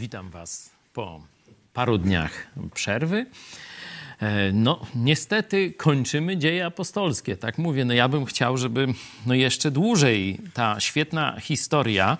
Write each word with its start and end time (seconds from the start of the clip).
Witam 0.00 0.30
Was 0.30 0.70
po 0.92 1.20
paru 1.72 1.98
dniach 1.98 2.46
przerwy. 2.74 3.26
E, 4.20 4.52
no, 4.52 4.80
niestety 4.94 5.72
kończymy 5.72 6.36
dzieje 6.36 6.66
apostolskie. 6.66 7.36
Tak 7.36 7.58
mówię, 7.58 7.84
no 7.84 7.94
ja 7.94 8.08
bym 8.08 8.24
chciał, 8.24 8.56
żeby 8.56 8.86
no 9.26 9.34
jeszcze 9.34 9.70
dłużej 9.70 10.38
ta 10.54 10.80
świetna 10.80 11.40
historia 11.40 12.18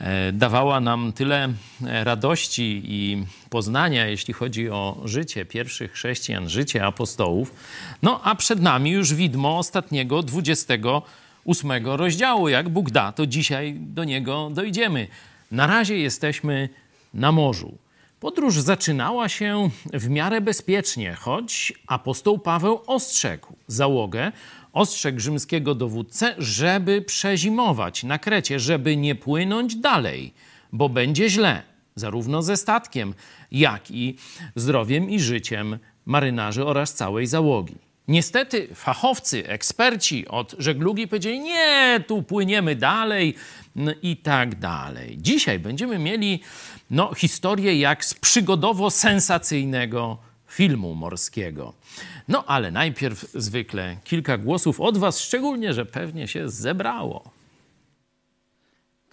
e, 0.00 0.32
dawała 0.32 0.80
nam 0.80 1.12
tyle 1.12 1.52
radości 1.80 2.82
i 2.84 3.26
poznania, 3.50 4.06
jeśli 4.06 4.34
chodzi 4.34 4.70
o 4.70 5.00
życie 5.04 5.44
pierwszych 5.44 5.92
chrześcijan, 5.92 6.48
życie 6.48 6.84
apostołów. 6.84 7.54
No, 8.02 8.20
a 8.24 8.34
przed 8.34 8.60
nami 8.62 8.90
już 8.90 9.14
widmo 9.14 9.58
ostatniego, 9.58 10.22
28 10.22 11.86
rozdziału. 11.86 12.48
Jak 12.48 12.68
Bóg 12.68 12.90
da, 12.90 13.12
to 13.12 13.26
dzisiaj 13.26 13.74
do 13.74 14.04
niego 14.04 14.50
dojdziemy. 14.54 15.08
Na 15.50 15.66
razie 15.66 15.98
jesteśmy 15.98 16.68
na 17.14 17.32
morzu. 17.32 17.78
Podróż 18.20 18.54
zaczynała 18.54 19.28
się 19.28 19.70
w 19.92 20.08
miarę 20.08 20.40
bezpiecznie, 20.40 21.14
choć 21.14 21.72
apostoł 21.86 22.38
Paweł 22.38 22.80
ostrzegł 22.86 23.56
załogę, 23.66 24.32
ostrzegł 24.72 25.20
rzymskiego 25.20 25.74
dowódcę, 25.74 26.34
żeby 26.38 27.02
przezimować 27.02 28.04
na 28.04 28.18
Krecie, 28.18 28.60
żeby 28.60 28.96
nie 28.96 29.14
płynąć 29.14 29.76
dalej, 29.76 30.34
bo 30.72 30.88
będzie 30.88 31.28
źle, 31.28 31.62
zarówno 31.94 32.42
ze 32.42 32.56
statkiem, 32.56 33.14
jak 33.52 33.90
i 33.90 34.16
zdrowiem 34.54 35.10
i 35.10 35.20
życiem 35.20 35.78
marynarzy 36.06 36.66
oraz 36.66 36.94
całej 36.94 37.26
załogi. 37.26 37.74
Niestety 38.08 38.68
fachowcy, 38.74 39.48
eksperci 39.48 40.28
od 40.28 40.54
żeglugi 40.58 41.08
powiedzieli: 41.08 41.40
Nie, 41.40 42.04
tu 42.06 42.22
płyniemy 42.22 42.76
dalej 42.76 43.34
i 44.02 44.16
tak 44.16 44.58
dalej. 44.58 45.18
Dzisiaj 45.20 45.58
będziemy 45.58 45.98
mieli 45.98 46.42
no, 46.90 47.14
historię 47.14 47.78
jak 47.78 48.04
z 48.04 48.14
przygodowo-sensacyjnego 48.14 50.16
filmu 50.46 50.94
morskiego. 50.94 51.72
No 52.28 52.44
ale 52.44 52.70
najpierw 52.70 53.26
zwykle 53.34 53.96
kilka 54.04 54.38
głosów 54.38 54.80
od 54.80 54.98
Was, 54.98 55.20
szczególnie, 55.20 55.74
że 55.74 55.86
pewnie 55.86 56.28
się 56.28 56.48
zebrało. 56.48 57.30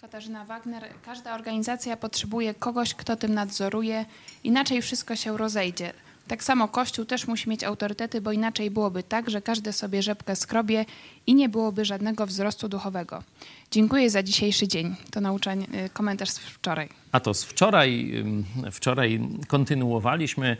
Katarzyna 0.00 0.44
Wagner, 0.44 0.84
każda 1.04 1.34
organizacja 1.34 1.96
potrzebuje 1.96 2.54
kogoś, 2.54 2.94
kto 2.94 3.16
tym 3.16 3.34
nadzoruje, 3.34 4.04
inaczej 4.44 4.82
wszystko 4.82 5.16
się 5.16 5.36
rozejdzie. 5.36 5.92
Tak 6.28 6.44
samo 6.44 6.68
Kościół 6.68 7.04
też 7.04 7.26
musi 7.26 7.50
mieć 7.50 7.64
autorytety, 7.64 8.20
bo 8.20 8.32
inaczej 8.32 8.70
byłoby 8.70 9.02
tak, 9.02 9.30
że 9.30 9.42
każdy 9.42 9.72
sobie 9.72 10.02
rzepkę 10.02 10.36
skrobie 10.36 10.84
i 11.26 11.34
nie 11.34 11.48
byłoby 11.48 11.84
żadnego 11.84 12.26
wzrostu 12.26 12.68
duchowego. 12.68 13.22
Dziękuję 13.70 14.10
za 14.10 14.22
dzisiejszy 14.22 14.68
dzień. 14.68 14.94
To 15.10 15.20
nauczanie, 15.20 15.66
y, 15.86 15.90
komentarz 15.90 16.30
z 16.30 16.38
wczoraj. 16.38 16.88
A 17.12 17.20
to 17.20 17.34
z 17.34 17.44
wczoraj, 17.44 18.12
wczoraj 18.72 19.20
kontynuowaliśmy 19.48 20.56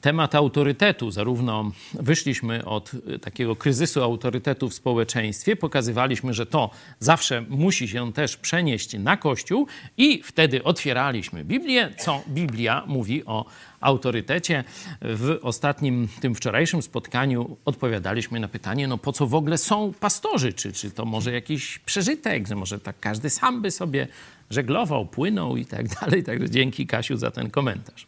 temat 0.00 0.34
autorytetu. 0.34 1.10
Zarówno 1.10 1.70
wyszliśmy 1.94 2.64
od 2.64 2.94
y, 2.94 3.18
takiego 3.18 3.56
kryzysu 3.56 4.02
autorytetu 4.02 4.68
w 4.68 4.74
społeczeństwie, 4.74 5.56
pokazywaliśmy, 5.56 6.34
że 6.34 6.46
to 6.46 6.70
zawsze 6.98 7.44
musi 7.48 7.88
się 7.88 8.12
też 8.12 8.36
przenieść 8.36 8.98
na 8.98 9.16
Kościół 9.16 9.66
i 9.96 10.22
wtedy 10.22 10.64
otwieraliśmy 10.64 11.44
Biblię, 11.44 11.94
co 11.98 12.22
Biblia 12.28 12.84
mówi 12.86 13.24
o 13.24 13.44
autorytecie. 13.80 14.64
W 15.00 15.38
ostatnim, 15.42 16.08
tym 16.20 16.34
wczorajszym 16.34 16.82
spotkaniu 16.82 17.56
odpowiadaliśmy 17.64 18.40
na 18.40 18.48
pytanie, 18.48 18.88
no 18.88 18.98
po 18.98 19.12
co 19.12 19.26
w 19.26 19.34
ogóle 19.34 19.58
są 19.58 19.92
pastorzy? 19.96 20.52
Czy, 20.52 20.72
czy 20.72 20.90
to 20.90 21.04
może 21.04 21.32
jakiś 21.32 21.78
przeżytek, 21.78 22.48
że 22.48 22.54
może 22.54 22.80
tak 22.80 22.96
każdy 23.00 23.30
sam 23.30 23.62
by 23.62 23.70
sobie 23.70 24.08
żeglował, 24.50 25.06
płynął 25.06 25.56
i 25.56 25.64
tak 25.64 25.88
dalej. 25.88 26.24
Także 26.24 26.50
dzięki 26.50 26.86
Kasiu 26.86 27.16
za 27.16 27.30
ten 27.30 27.50
komentarz. 27.50 28.06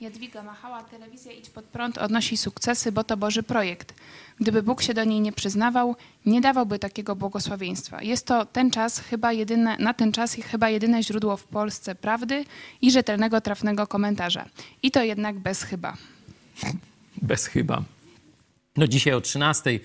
Jadwiga 0.00 0.42
Machała, 0.42 0.82
telewizja 0.82 1.32
Idź 1.32 1.50
Pod 1.50 1.64
Prąd 1.64 1.98
odnosi 1.98 2.36
sukcesy, 2.36 2.92
bo 2.92 3.04
to 3.04 3.16
Boży 3.16 3.42
projekt. 3.42 3.94
Gdyby 4.40 4.62
Bóg 4.62 4.82
się 4.82 4.94
do 4.94 5.04
niej 5.04 5.20
nie 5.20 5.32
przyznawał, 5.32 5.96
nie 6.26 6.40
dawałby 6.40 6.78
takiego 6.78 7.16
błogosławieństwa. 7.16 8.02
Jest 8.02 8.26
to 8.26 8.46
ten 8.46 8.70
czas 8.70 8.98
chyba 8.98 9.32
jedyne, 9.32 9.76
na 9.78 9.94
ten 9.94 10.12
czas 10.12 10.34
chyba 10.34 10.70
jedyne 10.70 11.02
źródło 11.02 11.36
w 11.36 11.44
Polsce 11.44 11.94
prawdy 11.94 12.44
i 12.82 12.90
rzetelnego, 12.90 13.40
trafnego 13.40 13.86
komentarza. 13.86 14.48
I 14.82 14.90
to 14.90 15.02
jednak 15.02 15.38
bez 15.38 15.62
chyba. 15.62 15.96
Bez 17.22 17.46
chyba. 17.46 17.82
No 18.80 18.86
dzisiaj 18.86 19.14
o 19.14 19.20
13 19.20 19.80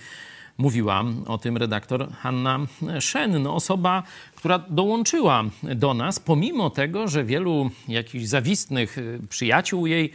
mówiła 0.58 1.04
o 1.28 1.38
tym 1.38 1.58
redaktor 1.58 2.12
Hanna 2.12 2.60
Szen, 3.00 3.44
no 3.44 3.56
osoba, 3.56 4.04
która 4.46 4.60
dołączyła 4.70 5.44
do 5.64 5.94
nas, 5.94 6.20
pomimo 6.20 6.70
tego, 6.70 7.08
że 7.08 7.24
wielu 7.24 7.70
jakichś 7.88 8.26
zawistnych 8.26 8.98
przyjaciół 9.30 9.88
jej 9.88 10.12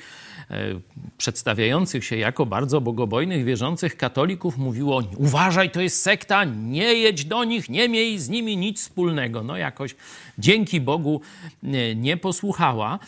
E, 0.51 0.81
przedstawiających 1.19 2.05
się 2.05 2.17
jako 2.17 2.47
bardzo 2.47 2.81
bogobojnych, 2.81 3.45
wierzących 3.45 3.97
katolików 3.97 4.59
mówiło: 4.59 5.03
Uważaj, 5.17 5.71
to 5.71 5.81
jest 5.81 6.03
sekta, 6.03 6.45
nie 6.45 6.95
jedź 6.95 7.25
do 7.25 7.45
nich, 7.45 7.69
nie 7.69 7.89
miej 7.89 8.19
z 8.19 8.29
nimi 8.29 8.57
nic 8.57 8.81
wspólnego. 8.81 9.43
No 9.43 9.57
jakoś 9.57 9.95
dzięki 10.39 10.81
Bogu 10.81 11.21
nie, 11.63 11.95
nie 11.95 12.17
posłuchała. 12.17 12.99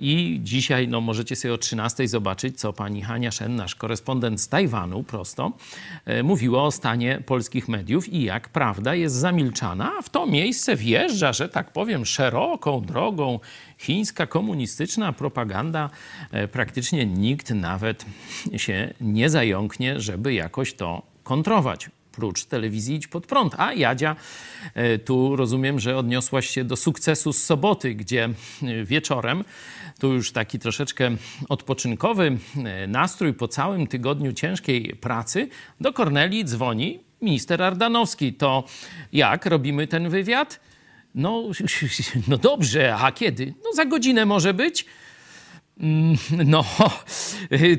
I 0.00 0.40
dzisiaj 0.42 0.88
no, 0.88 1.00
możecie 1.00 1.36
sobie 1.36 1.54
o 1.54 1.58
13 1.58 2.08
zobaczyć, 2.08 2.60
co 2.60 2.72
pani 2.72 3.02
Hania 3.02 3.30
Shen, 3.30 3.56
nasz 3.56 3.74
korespondent 3.74 4.40
z 4.40 4.48
Tajwanu, 4.48 5.02
prosto, 5.02 5.52
mówiła 6.24 6.62
o 6.62 6.70
stanie 6.70 7.22
polskich 7.26 7.68
mediów 7.68 8.08
i 8.08 8.22
jak 8.22 8.48
prawda 8.48 8.94
jest 8.94 9.14
zamilczana, 9.14 9.92
a 9.98 10.02
w 10.02 10.10
to 10.10 10.26
miejsce 10.48 10.76
wjeżdża, 10.76 11.32
że 11.32 11.48
tak 11.48 11.72
powiem, 11.72 12.06
szeroką 12.06 12.80
drogą 12.80 13.40
chińska 13.78 14.26
komunistyczna 14.26 15.12
propaganda, 15.12 15.90
e, 16.32 16.48
praktycznie 16.48 17.06
nikt 17.06 17.50
nawet 17.50 18.04
się 18.56 18.94
nie 19.00 19.30
zająknie, 19.30 20.00
żeby 20.00 20.34
jakoś 20.34 20.74
to 20.74 21.02
kontrować 21.22 21.90
prócz 22.12 22.44
telewizji 22.44 22.96
Idź 22.96 23.06
Pod 23.06 23.26
Prąd. 23.26 23.54
A 23.58 23.72
Jadzia, 23.72 24.16
e, 24.74 24.98
tu 24.98 25.36
rozumiem, 25.36 25.80
że 25.80 25.96
odniosłaś 25.96 26.48
się 26.48 26.64
do 26.64 26.76
sukcesu 26.76 27.32
z 27.32 27.44
soboty, 27.44 27.94
gdzie 27.94 28.24
e, 28.24 28.84
wieczorem, 28.84 29.44
tu 30.00 30.12
już 30.12 30.32
taki 30.32 30.58
troszeczkę 30.58 31.10
odpoczynkowy 31.48 32.38
nastrój 32.88 33.34
po 33.34 33.48
całym 33.48 33.86
tygodniu 33.86 34.32
ciężkiej 34.32 34.96
pracy, 35.00 35.48
do 35.80 35.92
Kornelii 35.92 36.44
dzwoni 36.44 37.07
minister 37.22 37.62
Ardanowski. 37.62 38.32
To 38.32 38.64
jak 39.12 39.46
robimy 39.46 39.86
ten 39.86 40.08
wywiad? 40.08 40.60
No, 41.14 41.42
no 42.28 42.38
dobrze, 42.38 42.94
a 42.96 43.12
kiedy? 43.12 43.54
No 43.64 43.72
za 43.72 43.84
godzinę 43.84 44.26
może 44.26 44.54
być. 44.54 44.86
Mm, 45.80 46.16
no, 46.46 46.64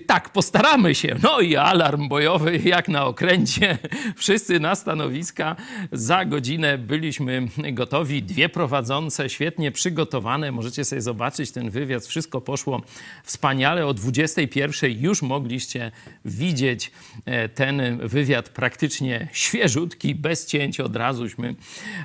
tak, 0.07 0.29
postaramy 0.29 0.95
się. 0.95 1.15
No 1.23 1.39
i 1.39 1.55
alarm 1.55 2.07
bojowy, 2.07 2.57
jak 2.63 2.87
na 2.87 3.05
okręcie. 3.05 3.77
Wszyscy 4.15 4.59
na 4.59 4.75
stanowiska. 4.75 5.55
Za 5.91 6.25
godzinę 6.25 6.77
byliśmy 6.77 7.47
gotowi. 7.73 8.23
Dwie 8.23 8.49
prowadzące, 8.49 9.29
świetnie 9.29 9.71
przygotowane. 9.71 10.51
Możecie 10.51 10.85
sobie 10.85 11.01
zobaczyć 11.01 11.51
ten 11.51 11.69
wywiad. 11.69 12.05
Wszystko 12.05 12.41
poszło 12.41 12.81
wspaniale. 13.23 13.87
O 13.87 13.93
21 13.93 14.91
już 14.99 15.21
mogliście 15.21 15.91
widzieć 16.25 16.91
e, 17.25 17.49
ten 17.49 17.97
wywiad 18.07 18.49
praktycznie 18.49 19.27
świeżutki, 19.33 20.15
bez 20.15 20.45
cięć. 20.45 20.79
Od 20.79 20.95
razuśmy 20.95 21.55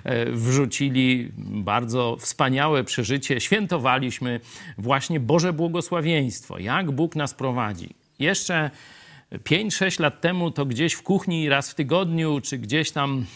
e, 0.05 0.31
wrzucili 0.31 1.33
bardzo 1.39 2.17
wspaniałe 2.21 2.85
przeżycie. 2.85 3.41
Świętowaliśmy 3.41 4.41
właśnie 4.79 5.21
Boże 5.21 5.53
błogosławieństwo 5.53 5.84
błogosławieństwo, 5.85 6.59
jak 6.59 6.91
Bóg 6.91 7.17
nas 7.17 7.35
prowadzi. 7.35 7.95
Jeszcze 8.19 8.71
5-6 9.33 10.01
lat 10.01 10.21
temu 10.21 10.51
to 10.51 10.67
gdzieś 10.67 10.93
w 10.93 11.03
kuchni 11.03 11.49
raz 11.49 11.71
w 11.71 11.75
tygodniu, 11.75 12.41
czy 12.41 12.59
gdzieś 12.59 12.91
tam 12.91 13.27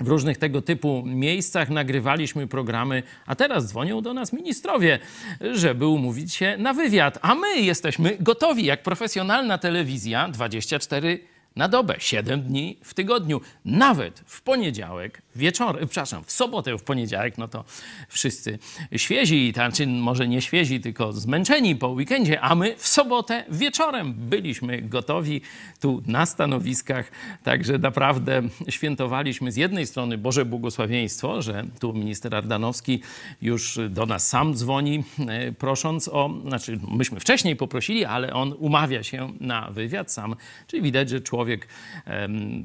w 0.00 0.08
różnych 0.08 0.38
tego 0.38 0.62
typu 0.62 1.02
miejscach 1.06 1.70
nagrywaliśmy 1.70 2.46
programy, 2.46 3.02
a 3.26 3.34
teraz 3.34 3.66
dzwonią 3.66 4.00
do 4.00 4.14
nas 4.14 4.32
ministrowie, 4.32 4.98
żeby 5.40 5.86
umówić 5.86 6.34
się 6.34 6.56
na 6.58 6.72
wywiad. 6.72 7.18
A 7.22 7.34
my 7.34 7.60
jesteśmy 7.60 8.16
gotowi, 8.20 8.64
jak 8.64 8.82
profesjonalna 8.82 9.58
telewizja 9.58 10.28
24 10.28 11.18
na 11.56 11.68
dobę, 11.68 11.94
7 11.98 12.42
dni 12.42 12.78
w 12.82 12.94
tygodniu, 12.94 13.40
nawet 13.64 14.22
w 14.26 14.42
poniedziałek 14.42 15.22
wieczorem, 15.36 15.88
przepraszam, 15.88 16.24
w 16.24 16.32
sobotę, 16.32 16.78
w 16.78 16.82
poniedziałek, 16.82 17.38
no 17.38 17.48
to 17.48 17.64
wszyscy 18.08 18.58
świezi, 18.96 19.52
znaczy 19.54 19.86
może 19.86 20.28
nie 20.28 20.42
świezi, 20.42 20.80
tylko 20.80 21.12
zmęczeni 21.12 21.76
po 21.76 21.88
weekendzie, 21.88 22.40
a 22.40 22.54
my 22.54 22.76
w 22.76 22.88
sobotę 22.88 23.44
wieczorem 23.50 24.14
byliśmy 24.14 24.82
gotowi 24.82 25.40
tu 25.80 26.02
na 26.06 26.26
stanowiskach, 26.26 27.10
także 27.42 27.78
naprawdę 27.78 28.42
świętowaliśmy 28.68 29.52
z 29.52 29.56
jednej 29.56 29.86
strony 29.86 30.18
Boże 30.18 30.44
błogosławieństwo, 30.44 31.42
że 31.42 31.64
tu 31.80 31.92
minister 31.92 32.34
Ardanowski 32.34 33.00
już 33.42 33.78
do 33.90 34.06
nas 34.06 34.28
sam 34.28 34.54
dzwoni, 34.54 35.04
e, 35.28 35.52
prosząc 35.52 36.08
o, 36.08 36.30
znaczy 36.48 36.78
myśmy 36.90 37.20
wcześniej 37.20 37.56
poprosili, 37.56 38.04
ale 38.04 38.32
on 38.32 38.54
umawia 38.58 39.02
się 39.02 39.32
na 39.40 39.70
wywiad 39.70 40.12
sam, 40.12 40.36
czyli 40.66 40.82
widać, 40.82 41.10
że 41.10 41.20
człowiek 41.20 41.68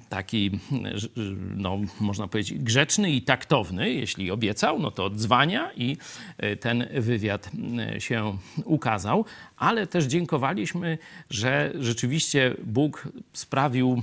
taki, 0.10 0.52
no 1.56 1.80
można 2.00 2.28
powiedzieć, 2.28 2.59
grzeczny 2.60 3.12
i 3.12 3.22
taktowny. 3.22 3.94
Jeśli 3.94 4.32
obiecał, 4.32 4.80
no 4.80 4.92
to 4.92 5.06
odzwania 5.06 5.72
i 5.76 5.98
e, 6.38 6.56
ten 6.56 6.88
wywiad 6.94 7.50
e, 7.96 8.02
się 8.02 8.38
ukazał. 8.66 9.26
Ale 9.58 9.88
też 9.88 10.06
dziękowaliśmy, 10.06 10.98
że 11.30 11.74
rzeczywiście 11.80 12.56
Bóg 12.64 13.08
sprawił, 13.34 14.02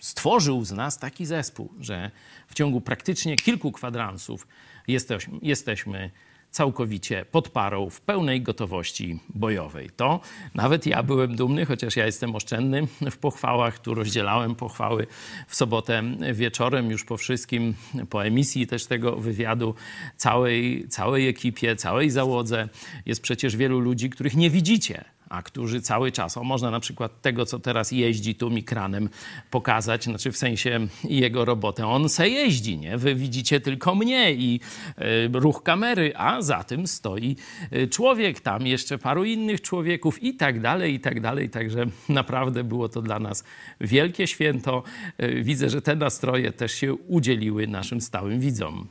stworzył 0.00 0.64
z 0.64 0.72
nas 0.72 0.98
taki 0.98 1.26
zespół, 1.26 1.72
że 1.80 2.10
w 2.48 2.54
ciągu 2.54 2.80
praktycznie 2.80 3.36
kilku 3.36 3.72
kwadransów 3.72 4.46
jesteśmy, 4.88 5.38
jesteśmy 5.42 6.10
całkowicie 6.56 7.24
pod 7.30 7.48
parą, 7.48 7.90
w 7.90 8.00
pełnej 8.00 8.42
gotowości 8.42 9.18
bojowej. 9.34 9.90
To 9.96 10.20
nawet 10.54 10.86
ja 10.86 11.02
byłem 11.02 11.36
dumny, 11.36 11.66
chociaż 11.66 11.96
ja 11.96 12.06
jestem 12.06 12.36
oszczędny 12.36 12.86
w 13.10 13.18
pochwałach. 13.18 13.78
Tu 13.78 13.94
rozdzielałem 13.94 14.54
pochwały 14.54 15.06
w 15.48 15.56
sobotę 15.56 16.02
wieczorem, 16.34 16.90
już 16.90 17.04
po 17.04 17.16
wszystkim, 17.16 17.74
po 18.10 18.24
emisji 18.26 18.66
też 18.66 18.86
tego 18.86 19.16
wywiadu, 19.16 19.74
całej, 20.16 20.88
całej 20.88 21.28
ekipie, 21.28 21.76
całej 21.76 22.10
załodze. 22.10 22.68
Jest 23.06 23.22
przecież 23.22 23.56
wielu 23.56 23.80
ludzi, 23.80 24.10
których 24.10 24.36
nie 24.36 24.50
widzicie 24.50 25.15
a 25.28 25.42
którzy 25.42 25.80
cały 25.80 26.12
czas, 26.12 26.36
o 26.36 26.44
można 26.44 26.70
na 26.70 26.80
przykład 26.80 27.22
tego, 27.22 27.46
co 27.46 27.58
teraz 27.58 27.92
jeździ 27.92 28.34
tu 28.34 28.50
mikranem 28.50 29.08
pokazać, 29.50 30.04
znaczy 30.04 30.32
w 30.32 30.36
sensie 30.36 30.86
jego 31.04 31.44
robotę, 31.44 31.86
on 31.86 32.08
se 32.08 32.28
jeździ, 32.28 32.78
nie? 32.78 32.98
Wy 32.98 33.14
widzicie 33.14 33.60
tylko 33.60 33.94
mnie 33.94 34.32
i 34.32 34.60
y, 34.98 35.30
ruch 35.32 35.62
kamery, 35.62 36.12
a 36.16 36.42
za 36.42 36.64
tym 36.64 36.86
stoi 36.86 37.36
e, 37.70 37.86
człowiek, 37.86 38.40
tam 38.40 38.66
jeszcze 38.66 38.98
paru 38.98 39.24
innych 39.24 39.60
człowieków 39.60 40.22
i 40.22 40.34
tak 40.34 40.60
dalej, 40.60 40.94
i 40.94 41.00
tak 41.00 41.20
dalej, 41.20 41.50
także 41.50 41.86
naprawdę 42.08 42.64
było 42.64 42.88
to 42.88 43.02
dla 43.02 43.18
nas 43.18 43.44
wielkie 43.80 44.26
święto. 44.26 44.82
Y, 45.22 45.42
widzę, 45.42 45.70
że 45.70 45.82
te 45.82 45.96
nastroje 45.96 46.52
też 46.52 46.72
się 46.72 46.94
udzieliły 46.94 47.66
naszym 47.66 48.00
stałym 48.00 48.40
widzom. 48.40 48.86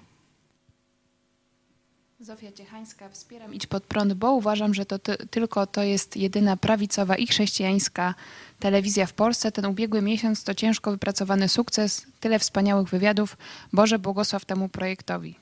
Zofia 2.25 2.51
Ciechańska, 2.51 3.09
wspieram 3.09 3.53
Idź 3.53 3.67
Pod 3.67 3.83
Prąd, 3.83 4.13
bo 4.13 4.33
uważam, 4.33 4.73
że 4.73 4.85
to 4.85 4.99
ty, 4.99 5.17
tylko 5.17 5.67
to 5.67 5.83
jest 5.83 6.17
jedyna 6.17 6.57
prawicowa 6.57 7.15
i 7.15 7.27
chrześcijańska 7.27 8.15
telewizja 8.59 9.05
w 9.05 9.13
Polsce. 9.13 9.51
Ten 9.51 9.65
ubiegły 9.65 10.01
miesiąc 10.01 10.43
to 10.43 10.53
ciężko 10.53 10.91
wypracowany 10.91 11.49
sukces, 11.49 12.05
tyle 12.19 12.39
wspaniałych 12.39 12.89
wywiadów. 12.89 13.37
Boże 13.73 13.99
błogosław 13.99 14.45
temu 14.45 14.69
projektowi. 14.69 15.35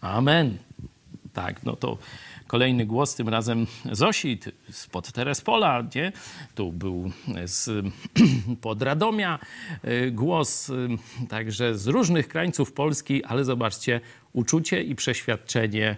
Amen. 0.00 0.58
Tak, 1.32 1.62
no 1.62 1.76
to 1.76 1.98
kolejny 2.46 2.86
głos, 2.86 3.14
tym 3.14 3.28
razem 3.28 3.66
Zosi 3.92 4.38
spod 4.70 5.12
Terespola, 5.12 5.84
nie? 5.94 6.12
Tu 6.54 6.72
był 6.72 7.12
z, 7.44 7.86
pod 8.60 8.82
Radomia 8.82 9.38
y, 9.84 10.10
głos, 10.10 10.68
y, 10.68 10.88
także 11.28 11.78
z 11.78 11.86
różnych 11.86 12.28
krańców 12.28 12.72
Polski, 12.72 13.24
ale 13.24 13.44
zobaczcie, 13.44 14.00
uczucie 14.32 14.82
i 14.82 14.94
przeświadczenie 14.94 15.96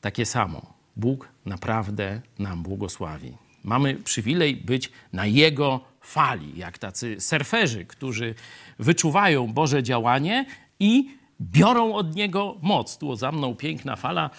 takie 0.00 0.26
samo. 0.26 0.74
Bóg 0.96 1.28
naprawdę 1.46 2.20
nam 2.38 2.62
błogosławi. 2.62 3.36
Mamy 3.64 3.94
przywilej 3.94 4.56
być 4.56 4.90
na 5.12 5.26
Jego 5.26 5.80
fali, 6.00 6.58
jak 6.58 6.78
tacy 6.78 7.20
surferzy, 7.20 7.84
którzy 7.84 8.34
wyczuwają 8.78 9.52
Boże 9.52 9.82
działanie 9.82 10.46
i 10.80 11.10
biorą 11.40 11.94
od 11.94 12.14
Niego 12.14 12.56
moc. 12.62 12.98
Tu 12.98 13.16
za 13.16 13.32
mną 13.32 13.54
piękna 13.54 13.96
fala 13.96 14.30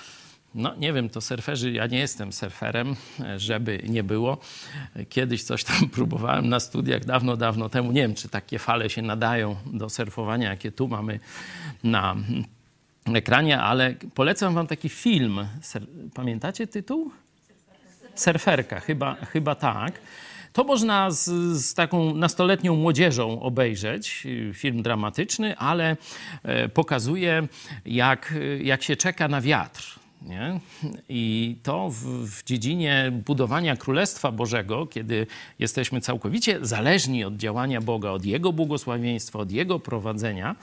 no 0.55 0.75
nie 0.75 0.93
wiem, 0.93 1.09
to 1.09 1.21
surferzy, 1.21 1.71
ja 1.71 1.87
nie 1.87 1.99
jestem 1.99 2.33
surferem, 2.33 2.95
żeby 3.37 3.83
nie 3.89 4.03
było. 4.03 4.37
Kiedyś 5.09 5.43
coś 5.43 5.63
tam 5.63 5.89
próbowałem 5.95 6.49
na 6.49 6.59
studiach 6.59 7.05
dawno, 7.05 7.37
dawno 7.37 7.69
temu. 7.69 7.91
Nie 7.91 8.01
wiem, 8.01 8.15
czy 8.15 8.29
takie 8.29 8.59
fale 8.59 8.89
się 8.89 9.01
nadają 9.01 9.55
do 9.65 9.89
surfowania, 9.89 10.49
jakie 10.49 10.71
tu 10.71 10.87
mamy 10.87 11.19
na 11.83 12.15
ekranie, 13.07 13.59
ale 13.59 13.95
polecam 14.15 14.53
wam 14.53 14.67
taki 14.67 14.89
film. 14.89 15.47
Pamiętacie 16.13 16.67
tytuł? 16.67 17.11
Surferka, 18.15 18.79
chyba, 18.79 19.15
chyba 19.15 19.55
tak. 19.55 19.99
To 20.53 20.63
można 20.63 21.11
z, 21.11 21.25
z, 21.57 21.73
taką 21.73 22.15
nastoletnią 22.15 22.75
młodzieżą 22.75 23.41
obejrzeć. 23.41 24.27
Film 24.53 24.81
dramatyczny, 24.81 25.57
ale 25.57 25.97
e, 26.43 26.69
pokazuje, 26.69 27.47
jak, 27.85 28.33
jak 28.61 28.83
się 28.83 28.95
czeka 28.95 29.27
na 29.27 29.41
wiatr. 29.41 29.99
Nie? 30.21 30.59
I 31.09 31.55
to 31.63 31.89
w, 31.89 31.95
w, 32.27 32.43
dziedzinie 32.43 33.11
budowania 33.25 33.75
Królestwa 33.75 34.31
Bożego, 34.31 34.87
kiedy 34.87 35.27
jesteśmy 35.59 36.01
całkowicie 36.01 36.59
zależni 36.61 37.23
od 37.23 37.35
działania 37.35 37.81
Boga, 37.81 38.09
od 38.09 38.25
Jego 38.25 38.53
błogosławieństwa, 38.53 39.39
od 39.39 39.51
Jego 39.51 39.79
prowadzenia, 39.79 40.55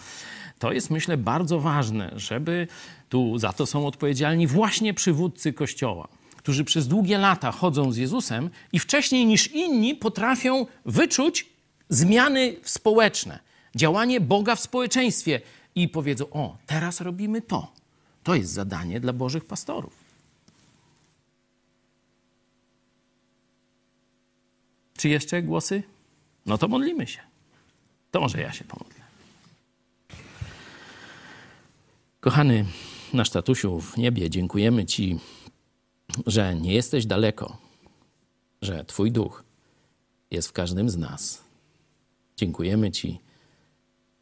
to 0.60 0.72
jest 0.72 0.90
myślę 0.90 1.16
bardzo 1.16 1.60
ważne, 1.60 2.12
żeby 2.16 2.66
tu 3.08 3.38
za 3.38 3.52
to 3.52 3.66
są 3.66 3.86
odpowiedzialni 3.86 4.46
właśnie 4.46 4.94
przywódcy 4.94 5.52
Kościoła, 5.52 6.08
którzy 6.36 6.64
przez 6.64 6.88
długie 6.88 7.18
lata 7.18 7.52
chodzą 7.52 7.92
z 7.92 7.96
Jezusem 7.96 8.50
i 8.72 8.78
wcześniej 8.78 9.26
niż 9.26 9.48
inni 9.48 9.94
potrafią 9.94 10.66
wyczuć 10.86 11.46
zmiany 11.88 12.56
społeczne, 12.62 13.38
działanie 13.76 14.20
Boga 14.20 14.56
w 14.56 14.60
społeczeństwie 14.60 15.40
i 15.74 15.88
powiedzą: 15.88 16.24
O, 16.30 16.56
teraz 16.66 17.00
robimy 17.00 17.42
to 17.42 17.80
to 18.22 18.34
jest 18.34 18.52
zadanie 18.52 19.00
dla 19.00 19.12
Bożych 19.12 19.44
pastorów. 19.44 19.92
Czy 24.96 25.08
jeszcze 25.08 25.42
głosy? 25.42 25.82
No 26.46 26.58
to 26.58 26.68
modlimy 26.68 27.06
się. 27.06 27.20
To 28.10 28.20
może 28.20 28.40
ja 28.40 28.52
się 28.52 28.64
pomodlę. 28.64 28.99
Kochany 32.20 32.64
nasz 33.12 33.30
tatusiu 33.30 33.80
w 33.80 33.96
niebie, 33.96 34.30
dziękujemy 34.30 34.86
Ci, 34.86 35.18
że 36.26 36.54
nie 36.54 36.74
jesteś 36.74 37.06
daleko, 37.06 37.56
że 38.62 38.84
Twój 38.84 39.12
duch 39.12 39.44
jest 40.30 40.48
w 40.48 40.52
każdym 40.52 40.90
z 40.90 40.96
nas. 40.96 41.44
Dziękujemy 42.36 42.90
Ci 42.90 43.18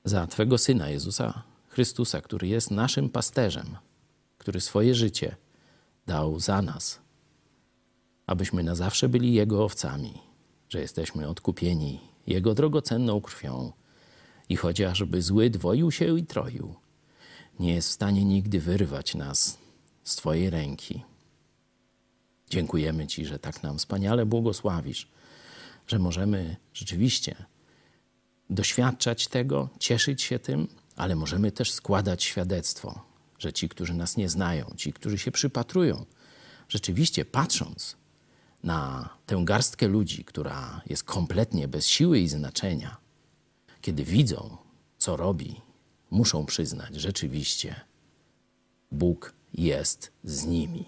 za 0.05 0.27
Twego 0.27 0.59
syna 0.59 0.89
Jezusa 0.89 1.43
Chrystusa, 1.69 2.21
który 2.21 2.49
jest 2.49 2.71
naszym 2.71 3.09
pasterzem 3.09 3.77
który 4.39 4.61
swoje 4.61 4.95
życie 4.95 5.37
dał 6.07 6.41
za 6.41 6.63
nas, 6.63 7.01
abyśmy 8.27 8.63
na 8.63 8.75
zawsze 8.75 9.09
byli 9.09 9.33
Jego 9.33 9.65
owcami, 9.65 10.13
że 10.69 10.81
jesteśmy 10.81 11.29
odkupieni 11.29 12.01
Jego 12.27 12.55
drogocenną 12.55 13.21
krwią 13.21 13.73
i 14.49 14.57
chociażby 14.57 15.23
zły 15.23 15.51
dwoił 15.51 15.91
się 15.91 16.19
i 16.19 16.27
troił, 16.27 16.75
nie 17.61 17.75
jest 17.75 17.89
w 17.89 17.93
stanie 17.93 18.25
nigdy 18.25 18.61
wyrwać 18.61 19.15
nas 19.15 19.59
z 20.05 20.17
Twojej 20.17 20.51
ręki. 20.51 21.03
Dziękujemy 22.51 23.07
Ci, 23.07 23.27
że 23.27 23.39
tak 23.39 23.63
nam 23.63 23.79
wspaniale 23.79 24.27
błogosławisz, 24.27 25.09
że 25.87 25.99
możemy 25.99 26.57
rzeczywiście 26.75 27.45
doświadczać 28.51 29.29
tego, 29.29 29.69
cieszyć 29.79 30.23
się 30.23 30.39
tym, 30.39 30.69
ale 30.97 31.17
możemy 31.17 31.53
też 31.53 31.73
składać 31.73 32.25
świadectwo 32.25 33.09
że 33.39 33.53
ci, 33.53 33.69
którzy 33.69 33.95
nas 33.95 34.17
nie 34.17 34.29
znają, 34.29 34.75
ci, 34.77 34.93
którzy 34.93 35.19
się 35.19 35.31
przypatrują, 35.31 36.07
rzeczywiście 36.69 37.25
patrząc 37.25 37.97
na 38.63 39.09
tę 39.27 39.43
garstkę 39.45 39.89
ludzi, 39.89 40.25
która 40.25 40.81
jest 40.87 41.05
kompletnie 41.05 41.69
bez 41.69 41.87
siły 41.87 42.19
i 42.19 42.29
znaczenia, 42.29 42.97
kiedy 43.81 44.05
widzą, 44.05 44.57
co 44.99 45.17
robi, 45.17 45.61
muszą 46.11 46.47
przyznać, 46.47 46.95
rzeczywiście 46.95 47.81
Bóg 48.93 49.35
jest 49.55 50.13
z 50.25 50.45
nimi. 50.45 50.85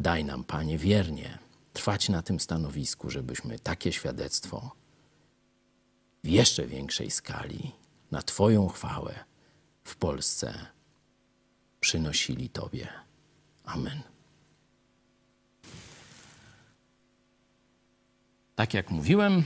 Daj 0.00 0.24
nam, 0.24 0.44
Panie, 0.44 0.78
wiernie 0.78 1.38
trwać 1.72 2.08
na 2.08 2.22
tym 2.22 2.40
stanowisku, 2.40 3.10
żebyśmy 3.10 3.58
takie 3.58 3.92
świadectwo 3.92 4.70
w 6.24 6.28
jeszcze 6.28 6.66
większej 6.66 7.10
skali 7.10 7.72
na 8.10 8.22
Twoją 8.22 8.68
chwałę 8.68 9.14
w 9.84 9.96
Polsce 9.96 10.66
przynosili 11.80 12.48
Tobie. 12.48 12.88
Amen. 13.64 14.02
Tak 18.54 18.74
jak 18.74 18.90
mówiłem, 18.90 19.44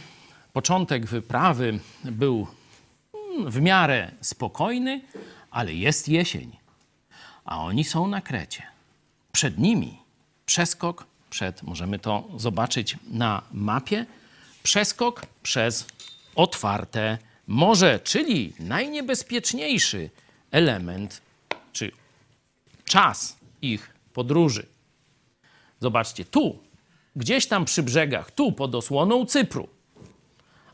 początek 0.53 1.07
wyprawy 1.07 1.81
był 2.05 2.47
w 3.47 3.61
miarę 3.61 4.11
spokojny, 4.21 5.01
ale 5.51 5.75
jest 5.75 6.09
jesień, 6.09 6.57
a 7.45 7.65
oni 7.65 7.85
są 7.85 8.07
na 8.07 8.21
Krecie. 8.21 8.63
Przed 9.33 9.59
nimi 9.59 9.99
przeskok 10.47 11.07
przed, 11.31 11.63
możemy 11.63 11.99
to 11.99 12.29
zobaczyć 12.37 12.97
na 13.11 13.43
mapie, 13.53 14.07
przeskok 14.63 15.27
przez 15.43 15.87
otwarte 16.35 17.19
morze, 17.47 18.01
czyli 18.01 18.53
najniebezpieczniejszy 18.59 20.11
element 20.51 21.23
czy 21.73 21.93
czas 22.85 23.37
ich 23.63 23.95
podróży. 24.13 24.67
Zobaczcie, 25.81 26.25
tu, 26.25 26.59
gdzieś 27.17 27.47
tam 27.47 27.65
przy 27.65 27.83
brzegach, 27.83 28.31
tu 28.31 28.53
pod 28.53 28.75
osłoną 28.75 29.27
Cypru. 29.27 29.69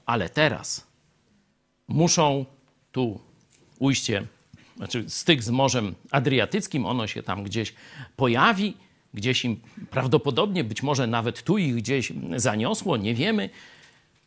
Ale 0.07 0.29
teraz 0.29 0.87
muszą 1.88 2.45
tu 2.92 3.21
ujście, 3.78 4.26
znaczy 4.76 5.04
styk 5.09 5.42
z 5.42 5.50
Morzem 5.50 5.95
Adriatyckim, 6.11 6.87
ono 6.87 7.07
się 7.07 7.23
tam 7.23 7.42
gdzieś 7.42 7.75
pojawi, 8.16 8.76
gdzieś 9.14 9.45
im 9.45 9.61
prawdopodobnie, 9.90 10.64
być 10.64 10.83
może 10.83 11.07
nawet 11.07 11.42
tu 11.42 11.59
ich 11.59 11.75
gdzieś 11.75 12.12
zaniosło, 12.37 12.97
nie 12.97 13.14
wiemy. 13.14 13.50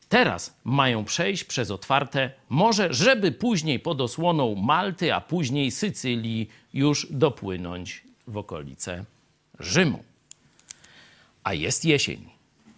Teraz 0.10 0.56
mają 0.63 1.06
przejść 1.06 1.44
przez 1.44 1.72
otwarte 1.72 2.32
morze, 2.50 2.94
żeby 2.94 3.32
później 3.32 3.80
pod 3.80 4.01
osłoną 4.01 4.56
Malty, 4.56 5.13
a 5.13 5.22
później 5.22 5.72
Sycylii 5.72 6.50
już 6.74 7.08
dopłynąć 7.10 8.03
w 8.27 8.38
okolice 8.38 9.06
Rzymu. 9.60 10.03
A 11.44 11.53
jest 11.53 11.86
jesień, 11.86 12.30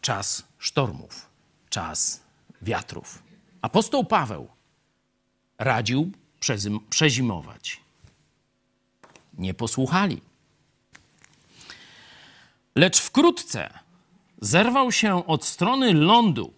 czas 0.01 0.47
sztormów, 0.57 1.29
czas 1.69 2.23
wiatrów. 2.61 3.23
Apostoł 3.61 4.05
Paweł 4.05 4.47
radził 5.63 6.11
przezimować. 6.89 7.79
Nie 9.37 9.53
posłuchali. 9.53 10.21
Lecz 12.75 12.99
wkrótce 12.99 13.79
zerwał 14.41 14.91
się 14.91 15.27
od 15.27 15.45
strony 15.45 15.93
lądu 15.93 16.53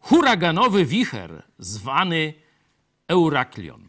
huraganowy 0.00 0.84
wicher 0.84 1.42
zwany 1.58 2.34
Euraklion. 3.08 3.88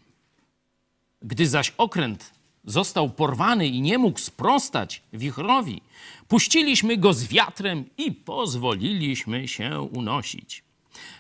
Gdy 1.22 1.48
zaś 1.48 1.74
okręt 1.78 2.32
został 2.66 3.10
porwany 3.10 3.68
i 3.68 3.82
nie 3.82 3.98
mógł 3.98 4.20
sprostać 4.20 5.04
wichrowi, 5.14 5.82
puściliśmy 6.28 6.98
go 6.98 7.14
z 7.14 7.24
wiatrem 7.24 7.86
i 7.98 8.12
pozwoliliśmy 8.12 9.48
się 9.48 9.82
unosić. 9.82 10.67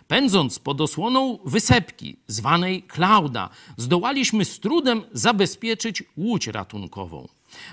Pędząc 0.07 0.59
pod 0.59 0.81
osłoną 0.81 1.39
wysepki, 1.45 2.15
zwanej 2.27 2.83
Klauda, 2.83 3.49
zdołaliśmy 3.77 4.45
z 4.45 4.59
trudem 4.59 5.03
zabezpieczyć 5.13 6.03
łódź 6.17 6.47
ratunkową. 6.47 7.27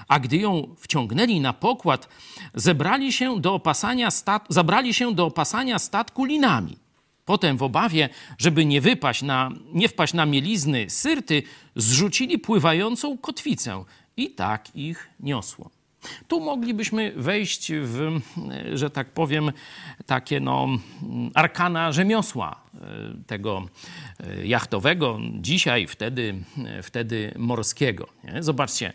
A 0.08 0.20
gdy 0.20 0.36
ją 0.36 0.74
wciągnęli 0.78 1.40
na 1.40 1.52
pokład, 1.52 2.08
zebrali 2.54 3.12
się 3.12 3.40
do 3.40 3.54
opasania 3.54 4.08
stat- 4.08 4.46
zabrali 4.48 4.94
się 4.94 5.14
do 5.14 5.26
opasania 5.26 5.78
statku 5.78 6.24
linami. 6.24 6.76
Potem 7.24 7.56
w 7.56 7.62
obawie, 7.62 8.08
żeby 8.38 8.64
nie, 8.64 8.80
wypaść 8.80 9.22
na, 9.22 9.50
nie 9.72 9.88
wpaść 9.88 10.14
na 10.14 10.26
mielizny 10.26 10.90
Syrty, 10.90 11.42
zrzucili 11.76 12.38
pływającą 12.38 13.18
kotwicę 13.18 13.84
i 14.16 14.30
tak 14.30 14.76
ich 14.76 15.10
niosło. 15.20 15.70
Tu 16.28 16.40
moglibyśmy 16.40 17.12
wejść 17.16 17.72
w, 17.72 18.20
że 18.74 18.90
tak 18.90 19.10
powiem, 19.10 19.52
takie 20.06 20.40
no, 20.40 20.68
arkana 21.34 21.92
rzemiosła 21.92 22.60
e, 22.74 22.78
tego 23.26 23.62
e, 24.20 24.46
jachtowego, 24.46 25.18
dzisiaj, 25.40 25.86
wtedy, 25.86 26.34
wtedy 26.82 27.34
morskiego. 27.36 28.08
Nie? 28.24 28.42
Zobaczcie, 28.42 28.92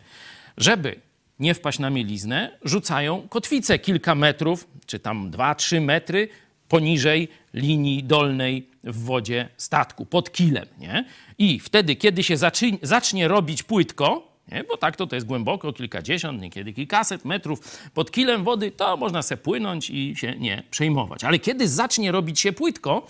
żeby 0.58 0.96
nie 1.40 1.54
wpaść 1.54 1.80
na 1.80 1.90
mieliznę, 1.90 2.52
rzucają 2.64 3.28
kotwicę 3.30 3.80
kilka 3.80 4.16
metrów, 4.16 4.68
czy 4.86 5.00
tam 5.00 5.32
dwa, 5.32 5.56
trzy 5.56 5.82
metry 5.82 6.30
poniżej 6.70 7.28
linii 7.54 8.04
dolnej 8.04 8.70
w 8.84 9.04
wodzie 9.04 9.50
statku, 9.58 10.06
pod 10.06 10.32
kilem. 10.32 10.66
Nie? 10.78 11.06
I 11.38 11.60
wtedy, 11.60 11.96
kiedy 11.96 12.24
się 12.24 12.36
zacznie 12.82 13.28
robić 13.28 13.64
płytko, 13.64 14.29
nie? 14.52 14.64
bo 14.64 14.78
tak 14.78 14.96
to, 14.96 15.08
to 15.08 15.16
jest 15.16 15.28
głęboko, 15.28 15.74
kilkadziesiąt, 15.74 16.42
niekiedy 16.42 16.74
kilkaset 16.74 17.26
metrów 17.26 17.60
pod 17.94 18.12
kilem 18.12 18.44
wody, 18.44 18.72
to 18.72 18.98
można 18.98 19.22
sobie 19.22 19.42
płynąć 19.42 19.90
i 19.90 20.16
się 20.16 20.36
nie 20.40 20.64
przejmować. 20.72 21.24
Ale 21.24 21.40
kiedy 21.40 21.68
zacznie 21.68 22.12
robić 22.12 22.40
się 22.40 22.54
płytko, 22.54 23.08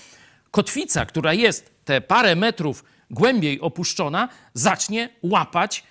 kotwica, 0.51 1.05
która 1.05 1.33
jest 1.33 1.71
te 1.85 2.01
parę 2.01 2.35
metrów 2.35 2.83
głębiej 3.11 3.61
opuszczona, 3.61 4.29
zacznie 4.53 5.09
łapać, 5.23 5.83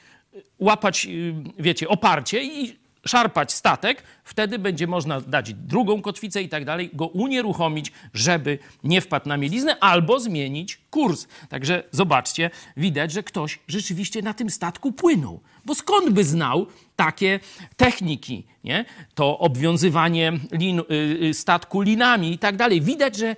łapać, 0.59 1.07
y, 1.07 1.35
wiecie, 1.59 1.88
oparcie 1.88 2.45
i 2.45 2.78
szarpać 3.09 3.53
statek, 3.53 4.03
wtedy 4.25 4.59
będzie 4.59 4.87
można 4.87 5.21
dać 5.21 5.55
drugą 5.55 6.03
kotwicę 6.03 6.43
i 6.43 6.49
tak 6.49 6.65
dalej, 6.65 6.91
go 6.93 7.07
unieruchomić, 7.07 7.93
żeby 8.15 8.59
nie 8.85 9.00
wpadł 9.00 9.29
na 9.29 9.37
mieliznę, 9.37 9.79
albo 9.81 10.21
zmienić 10.21 10.81
kurs. 10.91 11.27
Także 11.49 11.83
zobaczcie, 11.91 12.50
widać, 12.77 13.12
że 13.12 13.23
ktoś 13.23 13.59
rzeczywiście 13.69 14.23
na 14.23 14.35
tym 14.35 14.50
statku 14.50 14.93
płynął. 14.93 15.41
Bo 15.65 15.75
skąd 15.75 16.11
by 16.11 16.25
znał 16.25 16.67
takie 16.97 17.41
techniki, 17.77 18.45
nie? 18.65 18.85
To 19.15 19.38
obwiązywanie 19.38 20.33
lin, 20.53 20.81
y, 20.81 20.85
y, 21.23 21.35
statku 21.35 21.81
linami 21.81 22.33
i 22.33 22.38
tak 22.38 22.57
dalej. 22.57 22.81
Widać, 22.81 23.17
że 23.17 23.37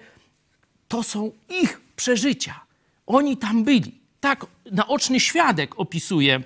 to 0.89 1.03
są 1.03 1.31
ich 1.63 1.81
przeżycia. 1.97 2.61
Oni 3.07 3.37
tam 3.37 3.65
byli. 3.65 4.01
Tak 4.21 4.47
naoczny 4.73 5.21
świadek 5.21 5.81
opisuje 5.81 6.43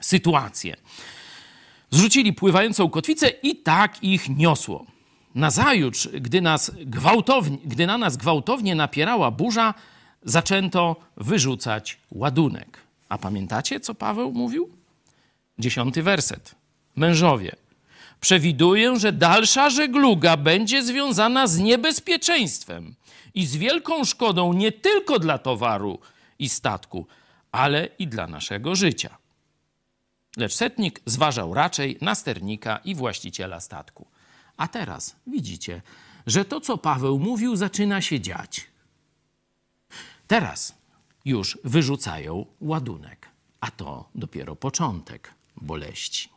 sytuację. 0.00 0.76
Zrzucili 1.96 2.32
pływającą 2.32 2.90
kotwicę 2.90 3.28
i 3.28 3.56
tak 3.56 4.04
ich 4.04 4.28
niosło. 4.28 4.86
Nazajutrz, 5.34 6.08
gdy, 6.08 6.40
nas 6.40 6.72
gdy 7.64 7.86
na 7.86 7.98
nas 7.98 8.16
gwałtownie 8.16 8.74
napierała 8.74 9.30
burza, 9.30 9.74
zaczęto 10.22 10.96
wyrzucać 11.16 11.98
ładunek. 12.10 12.78
A 13.08 13.18
pamiętacie, 13.18 13.80
co 13.80 13.94
Paweł 13.94 14.32
mówił? 14.32 14.70
Dziesiąty 15.58 16.02
werset. 16.02 16.54
Mężowie, 16.96 17.56
przewiduję, 18.20 18.98
że 18.98 19.12
dalsza 19.12 19.70
żegluga 19.70 20.36
będzie 20.36 20.82
związana 20.82 21.46
z 21.46 21.58
niebezpieczeństwem 21.58 22.94
i 23.34 23.46
z 23.46 23.56
wielką 23.56 24.04
szkodą 24.04 24.52
nie 24.52 24.72
tylko 24.72 25.18
dla 25.18 25.38
towaru 25.38 25.98
i 26.38 26.48
statku, 26.48 27.06
ale 27.52 27.88
i 27.98 28.06
dla 28.06 28.26
naszego 28.26 28.74
życia. 28.74 29.18
Lecz 30.36 30.54
setnik 30.54 31.00
zważał 31.06 31.54
raczej 31.54 31.98
na 32.00 32.14
sternika 32.14 32.76
i 32.84 32.94
właściciela 32.94 33.60
statku. 33.60 34.06
A 34.56 34.68
teraz 34.68 35.16
widzicie, 35.26 35.82
że 36.26 36.44
to, 36.44 36.60
co 36.60 36.78
Paweł 36.78 37.18
mówił, 37.18 37.56
zaczyna 37.56 38.00
się 38.00 38.20
dziać. 38.20 38.66
Teraz 40.26 40.74
już 41.24 41.58
wyrzucają 41.64 42.46
ładunek, 42.60 43.28
a 43.60 43.70
to 43.70 44.08
dopiero 44.14 44.56
początek 44.56 45.34
boleści. 45.56 46.28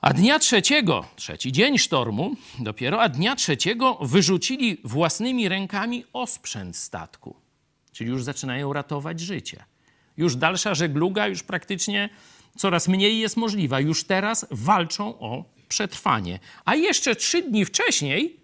A 0.00 0.14
dnia 0.14 0.38
trzeciego, 0.38 1.04
trzeci 1.16 1.52
dzień 1.52 1.78
sztormu, 1.78 2.36
dopiero, 2.58 3.02
a 3.02 3.08
dnia 3.08 3.36
trzeciego 3.36 3.94
wyrzucili 3.94 4.80
własnymi 4.84 5.48
rękami 5.48 6.04
osprzęt 6.12 6.76
statku. 6.76 7.36
Czyli 7.92 8.10
już 8.10 8.24
zaczynają 8.24 8.72
ratować 8.72 9.20
życie. 9.20 9.64
Już 10.16 10.36
dalsza 10.36 10.74
żegluga, 10.74 11.26
już 11.26 11.42
praktycznie 11.42 12.08
coraz 12.56 12.88
mniej 12.88 13.18
jest 13.18 13.36
możliwa. 13.36 13.80
Już 13.80 14.04
teraz 14.04 14.46
walczą 14.50 15.18
o 15.18 15.44
przetrwanie. 15.68 16.38
A 16.64 16.74
jeszcze 16.74 17.16
trzy 17.16 17.42
dni 17.42 17.64
wcześniej 17.64 18.40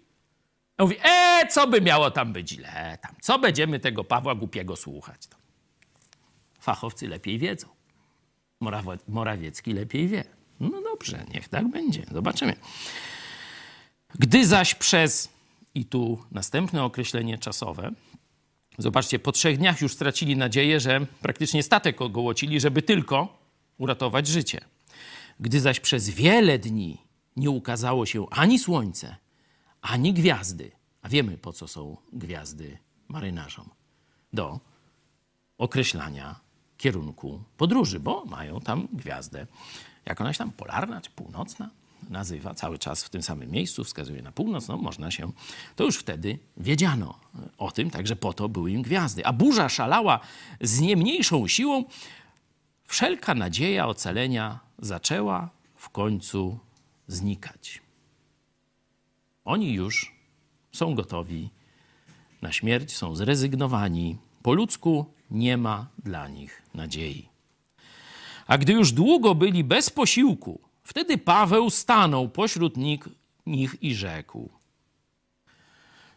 mówi, 0.79 0.95
e, 1.03 1.47
co 1.47 1.67
by 1.67 1.81
miało 1.81 2.11
tam 2.11 2.33
być 2.33 2.49
źle, 2.49 2.97
tam, 3.01 3.15
co 3.21 3.39
będziemy 3.39 3.79
tego 3.79 4.03
Pawła 4.03 4.35
głupiego 4.35 4.75
słuchać. 4.75 5.21
Fachowcy 6.59 7.07
lepiej 7.07 7.39
wiedzą. 7.39 7.67
Morawiecki 9.07 9.73
lepiej 9.73 10.07
wie. 10.07 10.23
No 10.59 10.81
dobrze, 10.81 11.25
niech 11.33 11.49
tak 11.49 11.67
będzie. 11.67 12.03
Zobaczymy. 12.11 12.55
Gdy 14.19 14.45
zaś 14.45 14.75
przez, 14.75 15.29
i 15.75 15.85
tu 15.85 16.23
następne 16.31 16.83
określenie 16.83 17.37
czasowe, 17.37 17.91
Zobaczcie, 18.77 19.19
po 19.19 19.31
trzech 19.31 19.57
dniach 19.57 19.81
już 19.81 19.93
stracili 19.93 20.35
nadzieję, 20.35 20.79
że 20.79 21.05
praktycznie 21.21 21.63
statek 21.63 22.01
ogołocili, 22.01 22.59
żeby 22.59 22.81
tylko 22.81 23.37
uratować 23.77 24.27
życie. 24.27 24.61
Gdy 25.39 25.59
zaś 25.59 25.79
przez 25.79 26.09
wiele 26.09 26.59
dni 26.59 26.97
nie 27.35 27.49
ukazało 27.49 28.05
się 28.05 28.29
ani 28.29 28.59
słońce, 28.59 29.15
ani 29.81 30.13
gwiazdy, 30.13 30.71
a 31.01 31.09
wiemy 31.09 31.37
po 31.37 31.53
co 31.53 31.67
są 31.67 31.97
gwiazdy 32.13 32.77
marynarzom, 33.07 33.69
do 34.33 34.59
określania 35.57 36.39
kierunku 36.77 37.43
podróży, 37.57 37.99
bo 37.99 38.25
mają 38.25 38.59
tam 38.59 38.87
gwiazdę. 38.93 39.47
Jak 40.05 40.21
ona 40.21 40.33
tam 40.33 40.51
polarna 40.51 41.01
czy 41.01 41.09
północna? 41.11 41.69
Nazywa 42.09 42.53
cały 42.53 42.77
czas 42.79 43.03
w 43.03 43.09
tym 43.09 43.23
samym 43.23 43.51
miejscu, 43.51 43.83
wskazuje 43.83 44.21
na 44.21 44.31
północ, 44.31 44.67
no 44.67 44.77
można 44.77 45.11
się, 45.11 45.31
to 45.75 45.83
już 45.83 45.97
wtedy 45.97 46.39
wiedziano 46.57 47.19
o 47.57 47.71
tym, 47.71 47.89
także 47.89 48.15
po 48.15 48.33
to 48.33 48.49
były 48.49 48.71
im 48.71 48.81
gwiazdy. 48.81 49.25
A 49.25 49.33
burza 49.33 49.69
szalała 49.69 50.19
z 50.61 50.79
nie 50.79 50.95
mniejszą 50.95 51.47
siłą, 51.47 51.85
wszelka 52.83 53.35
nadzieja 53.35 53.87
ocalenia 53.87 54.59
zaczęła 54.79 55.49
w 55.75 55.89
końcu 55.89 56.59
znikać. 57.07 57.81
Oni 59.45 59.73
już 59.73 60.15
są 60.71 60.95
gotowi 60.95 61.49
na 62.41 62.51
śmierć, 62.51 62.95
są 62.95 63.15
zrezygnowani. 63.15 64.17
Po 64.43 64.53
ludzku 64.53 65.05
nie 65.31 65.57
ma 65.57 65.87
dla 66.03 66.27
nich 66.27 66.61
nadziei. 66.73 67.29
A 68.47 68.57
gdy 68.57 68.73
już 68.73 68.91
długo 68.91 69.35
byli 69.35 69.63
bez 69.63 69.89
posiłku, 69.89 70.66
Wtedy 70.87 71.17
Paweł 71.17 71.69
stanął 71.69 72.29
pośród 72.29 72.77
nich, 72.77 73.07
i 73.81 73.95
rzekł: 73.95 74.49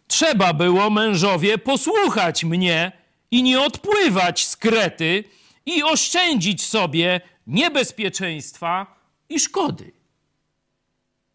Trzeba 0.06 0.52
było, 0.52 0.90
mężowie, 0.90 1.58
posłuchać 1.58 2.44
mnie 2.44 2.92
i 3.30 3.42
nie 3.42 3.60
odpływać 3.60 4.46
z 4.46 4.56
Krety 4.56 5.24
i 5.66 5.82
oszczędzić 5.82 6.66
sobie 6.66 7.20
niebezpieczeństwa 7.46 8.86
i 9.28 9.40
szkody. 9.40 9.92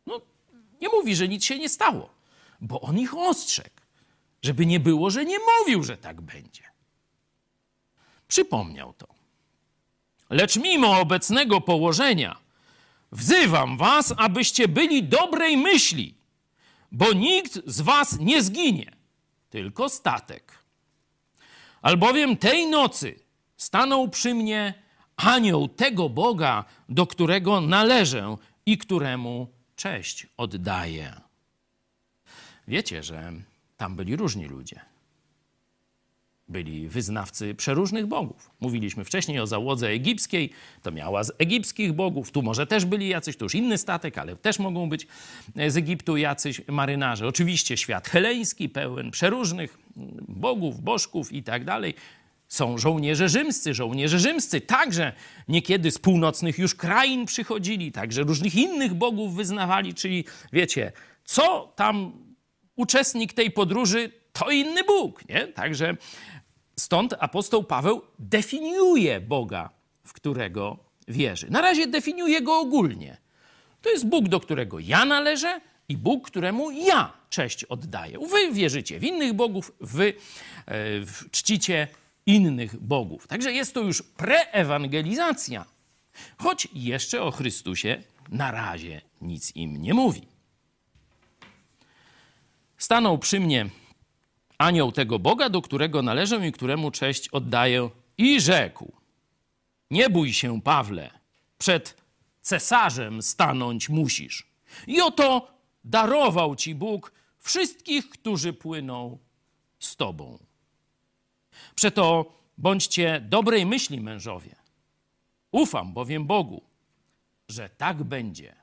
No, 0.05 0.21
nie 0.81 0.89
mówi, 0.89 1.15
że 1.15 1.27
nic 1.27 1.45
się 1.45 1.59
nie 1.59 1.69
stało, 1.69 2.09
bo 2.61 2.81
on 2.81 2.99
ich 2.99 3.17
ostrzegł, 3.17 3.81
żeby 4.41 4.65
nie 4.65 4.79
było, 4.79 5.09
że 5.09 5.25
nie 5.25 5.37
mówił, 5.59 5.83
że 5.83 5.97
tak 5.97 6.21
będzie. 6.21 6.63
Przypomniał 8.27 8.93
to. 8.93 9.07
Lecz 10.29 10.55
mimo 10.55 10.99
obecnego 10.99 11.61
położenia 11.61 12.44
wzywam 13.11 13.77
was, 13.77 14.13
abyście 14.17 14.67
byli 14.67 15.03
dobrej 15.03 15.57
myśli, 15.57 16.15
bo 16.91 17.13
nikt 17.13 17.59
z 17.65 17.81
was 17.81 18.19
nie 18.19 18.43
zginie, 18.43 18.91
tylko 19.49 19.89
statek. 19.89 20.57
Albowiem 21.81 22.37
tej 22.37 22.67
nocy 22.67 23.19
stanął 23.57 24.09
przy 24.09 24.33
mnie 24.33 24.73
anioł 25.15 25.67
tego 25.67 26.09
Boga, 26.09 26.65
do 26.89 27.07
którego 27.07 27.61
należę 27.61 28.37
i 28.65 28.77
któremu 28.77 29.47
cześć 29.75 30.27
oddaję. 30.37 31.21
Wiecie, 32.67 33.03
że 33.03 33.33
tam 33.77 33.95
byli 33.95 34.15
różni 34.15 34.45
ludzie. 34.45 34.94
Byli 36.47 36.87
wyznawcy 36.87 37.55
przeróżnych 37.55 38.05
bogów. 38.05 38.49
Mówiliśmy 38.59 39.03
wcześniej 39.03 39.39
o 39.39 39.47
załodze 39.47 39.87
egipskiej, 39.87 40.49
to 40.81 40.91
miała 40.91 41.23
z 41.23 41.31
egipskich 41.37 41.93
bogów. 41.93 42.31
Tu 42.31 42.41
może 42.41 42.67
też 42.67 42.85
byli 42.85 43.07
jacyś, 43.07 43.37
to 43.37 43.45
już 43.45 43.55
inny 43.55 43.77
statek, 43.77 44.17
ale 44.17 44.35
też 44.35 44.59
mogą 44.59 44.89
być 44.89 45.07
z 45.67 45.77
Egiptu 45.77 46.17
jacyś 46.17 46.61
marynarze. 46.67 47.27
Oczywiście 47.27 47.77
świat 47.77 48.07
heleński, 48.07 48.69
pełen 48.69 49.11
przeróżnych 49.11 49.77
bogów, 50.27 50.81
bożków 50.81 51.31
i 51.33 51.43
tak 51.43 51.65
dalej. 51.65 51.93
Są 52.47 52.77
żołnierze 52.77 53.29
rzymscy, 53.29 53.73
żołnierze 53.73 54.19
rzymscy 54.19 54.61
także 54.61 55.13
niekiedy 55.47 55.91
z 55.91 55.97
północnych 55.97 56.59
już 56.59 56.75
krain 56.75 57.25
przychodzili, 57.25 57.91
także 57.91 58.23
różnych 58.23 58.55
innych 58.55 58.93
bogów 58.93 59.35
wyznawali, 59.35 59.93
czyli 59.93 60.25
wiecie, 60.53 60.91
co 61.23 61.73
tam 61.75 62.11
uczestnik 62.75 63.33
tej 63.33 63.51
podróży, 63.51 64.11
to 64.33 64.51
inny 64.51 64.83
Bóg, 64.83 65.29
nie? 65.29 65.47
Także 65.47 65.97
stąd 66.79 67.13
apostoł 67.19 67.63
Paweł 67.63 68.01
definiuje 68.19 69.21
Boga, 69.21 69.69
w 70.03 70.13
którego 70.13 70.77
wierzy. 71.07 71.47
Na 71.49 71.61
razie 71.61 71.87
definiuje 71.87 72.41
go 72.41 72.59
ogólnie. 72.59 73.17
To 73.81 73.89
jest 73.89 74.07
Bóg, 74.07 74.29
do 74.29 74.39
którego 74.39 74.79
ja 74.79 75.05
należę 75.05 75.61
i 75.89 75.97
Bóg, 75.97 76.27
któremu 76.27 76.71
ja 76.71 77.13
cześć 77.29 77.63
oddaję. 77.63 78.19
Wy 78.19 78.51
wierzycie 78.53 78.99
w 78.99 79.03
innych 79.03 79.33
bogów, 79.33 79.71
wy 79.81 80.13
e, 80.67 80.73
czcicie 81.31 81.87
innych 82.25 82.79
bogów. 82.79 83.27
Także 83.27 83.51
jest 83.51 83.73
to 83.73 83.81
już 83.81 84.01
preewangelizacja, 84.01 85.65
choć 86.37 86.67
jeszcze 86.73 87.21
o 87.21 87.31
Chrystusie 87.31 88.03
na 88.29 88.51
razie 88.51 89.01
nic 89.21 89.55
im 89.55 89.81
nie 89.81 89.93
mówi. 89.93 90.27
Stanął 92.77 93.17
przy 93.17 93.39
mnie 93.39 93.69
anioł 94.57 94.91
tego 94.91 95.19
Boga, 95.19 95.49
do 95.49 95.61
którego 95.61 96.01
należę 96.01 96.47
i 96.47 96.51
któremu 96.51 96.91
cześć 96.91 97.29
oddaję, 97.29 97.89
i 98.17 98.41
rzekł: 98.41 98.91
Nie 99.91 100.09
bój 100.09 100.33
się, 100.33 100.61
Pawle, 100.61 101.19
przed 101.57 101.97
cesarzem 102.41 103.21
stanąć 103.21 103.89
musisz. 103.89 104.47
I 104.87 105.01
oto 105.01 105.47
darował 105.83 106.55
ci 106.55 106.75
Bóg 106.75 107.11
wszystkich, 107.39 108.09
którzy 108.09 108.53
płyną 108.53 109.17
z 109.79 109.95
tobą. 109.95 110.39
Przeto 111.75 112.33
bądźcie 112.57 113.21
dobrej 113.29 113.65
myśli, 113.65 114.01
mężowie. 114.01 114.55
Ufam 115.51 115.93
bowiem 115.93 116.25
Bogu, 116.25 116.61
że 117.49 117.69
tak 117.69 118.03
będzie, 118.03 118.55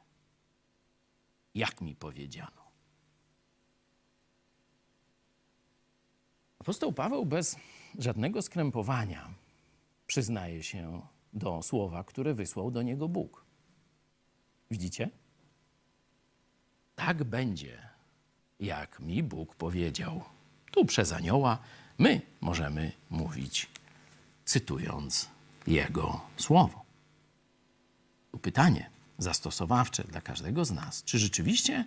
jak 1.55 1.81
mi 1.81 1.96
powiedziano. 1.96 2.62
Apostoł 6.62 6.92
Paweł 6.92 7.27
bez 7.27 7.57
żadnego 7.98 8.42
skrępowania 8.42 9.35
przyznaje 10.07 10.62
się 10.62 11.03
do 11.33 11.62
słowa, 11.62 12.05
które 12.05 12.35
wysłał 12.35 12.70
do 12.70 12.83
niego 12.83 13.09
Bóg. 13.09 13.44
Widzicie? 14.70 15.11
Tak 16.94 17.25
będzie, 17.25 17.88
jak 18.61 19.01
mi 19.01 19.22
Bóg 19.22 19.55
powiedział. 19.55 20.25
Tu 20.70 20.85
przez 20.85 21.12
anioła 21.12 21.59
my 21.98 22.20
możemy 22.40 22.92
mówić, 23.11 23.70
cytując 24.44 25.29
Jego 25.66 26.20
słowo. 26.37 26.85
Tu 28.33 28.38
pytanie 28.38 28.90
zastosowawcze 29.18 30.05
dla 30.05 30.20
każdego 30.20 30.64
z 30.64 30.70
nas. 30.70 31.05
Czy 31.05 31.18
rzeczywiście 31.18 31.85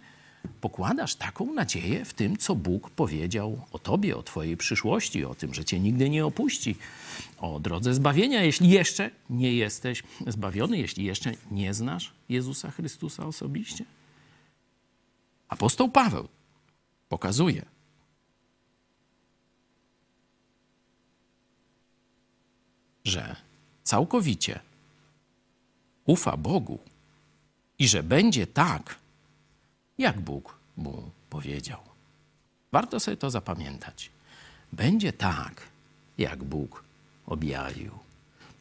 pokładasz 0.48 1.16
taką 1.16 1.54
nadzieję 1.54 2.06
w 2.06 2.14
tym, 2.14 2.38
co 2.38 2.56
Bóg 2.56 2.90
powiedział 2.90 3.62
o 3.72 3.80
Tobie, 3.80 4.18
o 4.18 4.24
Twojej 4.24 4.58
przyszłości, 4.58 5.26
o 5.26 5.36
tym, 5.36 5.54
że 5.54 5.66
Cię 5.66 5.80
nigdy 5.80 6.10
nie 6.10 6.26
opuści, 6.26 6.76
o 7.38 7.60
drodze 7.60 7.94
zbawienia, 7.94 8.44
jeśli 8.44 8.70
jeszcze 8.70 9.12
nie 9.30 9.54
jesteś 9.54 10.04
zbawiony, 10.28 10.78
jeśli 10.78 11.06
jeszcze 11.06 11.32
nie 11.52 11.74
znasz 11.74 12.14
Jezusa 12.30 12.72
Chrystusa 12.72 13.26
osobiście? 13.26 13.86
Apostoł 15.48 15.90
Paweł 15.90 16.28
pokazuje, 17.10 17.66
że 23.04 23.36
całkowicie 23.84 24.60
ufa 26.06 26.38
Bogu 26.38 26.80
i 27.80 27.88
że 27.88 28.04
będzie 28.04 28.48
tak, 28.48 28.96
jak 29.98 30.20
Bóg 30.22 30.58
mu 30.78 31.12
powiedział. 31.30 31.80
Warto 32.72 33.00
sobie 33.00 33.18
to 33.18 33.30
zapamiętać. 33.30 34.12
Będzie 34.72 35.14
tak, 35.14 35.62
jak 36.18 36.44
Bóg 36.44 36.84
objawił. 37.26 37.92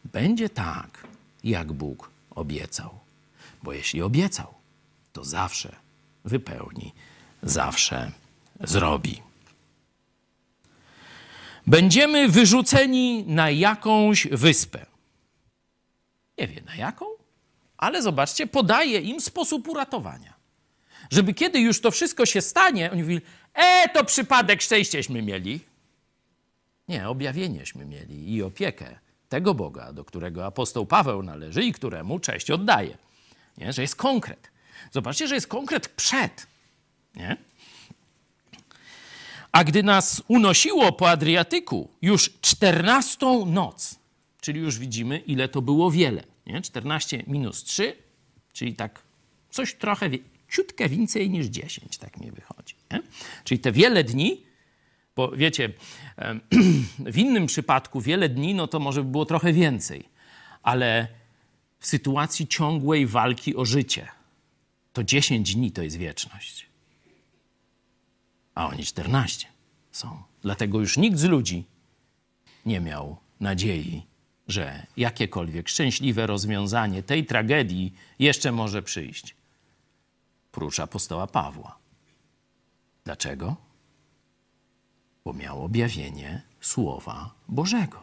Będzie 0.05 0.49
tak, 0.49 1.07
jak 1.45 1.73
Bóg 1.73 2.11
obiecał. 2.31 2.91
Bo 3.63 3.73
jeśli 3.73 4.03
obiecał, 4.03 4.55
to 5.13 5.25
zawsze 5.25 5.77
wypełni, 6.25 6.93
zawsze 7.43 8.13
zrobi. 8.61 9.23
Będziemy 11.67 12.29
wyrzuceni 12.29 13.25
na 13.27 13.51
jakąś 13.51 14.27
wyspę. 14.27 14.87
Nie 16.39 16.49
wie 16.49 16.63
na 16.63 16.77
jaką, 16.77 17.05
ale 17.77 18.03
zobaczcie, 18.03 18.47
podaje 18.47 19.01
im 19.01 19.21
sposób 19.21 19.69
uratowania. 19.69 20.34
Żeby 21.11 21.35
kiedy 21.35 21.61
już 21.61 21.81
to 21.81 21.91
wszystko 21.91 22.27
się 22.27 22.41
stanie, 22.41 22.91
oni 22.91 23.03
mówili, 23.03 23.21
e, 23.55 23.89
to 23.89 24.05
przypadek 24.05 24.63
szczęścieśmy 24.63 25.23
mieli. 25.23 25.61
Nie, 26.89 27.09
objawienieśmy 27.09 27.87
mieli 27.87 28.35
i 28.35 28.43
opiekę 28.43 28.99
tego 29.29 29.55
Boga, 29.55 29.93
do 29.93 30.05
którego 30.05 30.47
apostoł 30.47 30.87
Paweł 30.87 31.23
należy 31.23 31.65
i 31.65 31.73
któremu 31.73 32.19
cześć 32.19 32.51
oddaje. 32.51 32.99
Nie? 33.59 33.73
Że 33.73 33.83
jest 33.83 33.97
konkret. 33.97 34.51
Zobaczcie, 34.93 35.29
że 35.29 35.35
jest 35.35 35.47
konkret 35.47 35.89
przed. 35.89 36.47
Nie? 37.17 37.37
A 39.53 39.65
gdy 39.65 39.83
nas 39.83 40.23
unosiło 40.29 40.93
po 40.93 41.11
Adriatyku 41.11 41.89
już 42.03 42.31
czternastą 42.41 43.47
noc, 43.47 43.99
czyli 44.41 44.61
już 44.61 44.79
widzimy, 44.79 45.19
ile 45.19 45.49
to 45.49 45.63
było 45.63 45.91
wiele. 45.91 46.25
Nie? 46.47 46.63
14 46.63 47.25
minus 47.27 47.65
3, 47.65 47.97
czyli 48.53 48.75
tak 48.75 49.03
coś 49.51 49.75
trochę, 49.75 50.11
ciutkę 50.55 50.89
więcej 50.89 51.31
niż 51.31 51.47
10, 51.47 51.99
tak 51.99 52.21
mi 52.21 52.31
wychodzi. 52.31 52.75
Nie? 52.93 53.03
Czyli 53.45 53.59
te 53.59 53.73
wiele 53.73 54.05
dni, 54.05 54.43
bo 55.17 55.31
wiecie, 55.31 55.73
w 57.15 57.19
innym 57.19 57.47
przypadku 57.47 58.01
wiele 58.01 58.29
dni, 58.29 58.55
no 58.55 58.67
to 58.67 58.81
może 58.81 59.05
by 59.05 59.11
było 59.11 59.27
trochę 59.27 59.53
więcej, 59.53 60.05
ale 60.63 61.09
w 61.79 61.87
sytuacji 61.87 62.49
ciągłej 62.49 63.07
walki 63.07 63.57
o 63.57 63.65
życie, 63.65 64.09
to 64.93 65.05
10 65.05 65.55
dni 65.55 65.73
to 65.73 65.83
jest 65.83 65.97
wieczność 65.97 66.75
a 68.55 68.69
oni 68.69 68.85
14 68.85 69.47
są. 69.93 70.23
Dlatego 70.43 70.81
już 70.81 70.97
nikt 70.97 71.19
z 71.19 71.25
ludzi 71.25 71.65
nie 72.67 72.81
miał 72.81 73.17
nadziei, 73.41 74.03
że 74.49 74.87
jakiekolwiek 74.97 75.69
szczęśliwe 75.69 76.27
rozwiązanie 76.27 77.03
tej 77.03 77.27
tragedii 77.27 77.95
jeszcze 78.19 78.53
może 78.53 78.83
przyjść. 78.83 79.35
Prócz 80.55 80.81
apostoła 80.81 81.27
Pawła. 81.27 81.79
Dlaczego? 83.05 83.57
Bo 85.25 85.33
miał 85.33 85.65
objawienie 85.65 86.43
Słowa 86.61 87.35
Bożego. 87.49 88.03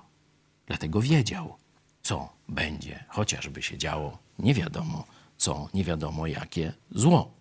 Dlatego 0.66 1.02
wiedział, 1.02 1.56
co 2.02 2.30
będzie, 2.50 3.04
chociażby 3.08 3.62
się 3.62 3.78
działo 3.78 4.18
nie 4.40 4.54
wiadomo 4.54 5.04
co, 5.42 5.70
nie 5.74 5.84
wiadomo 5.84 6.28
jakie 6.28 6.74
zło. 6.92 7.32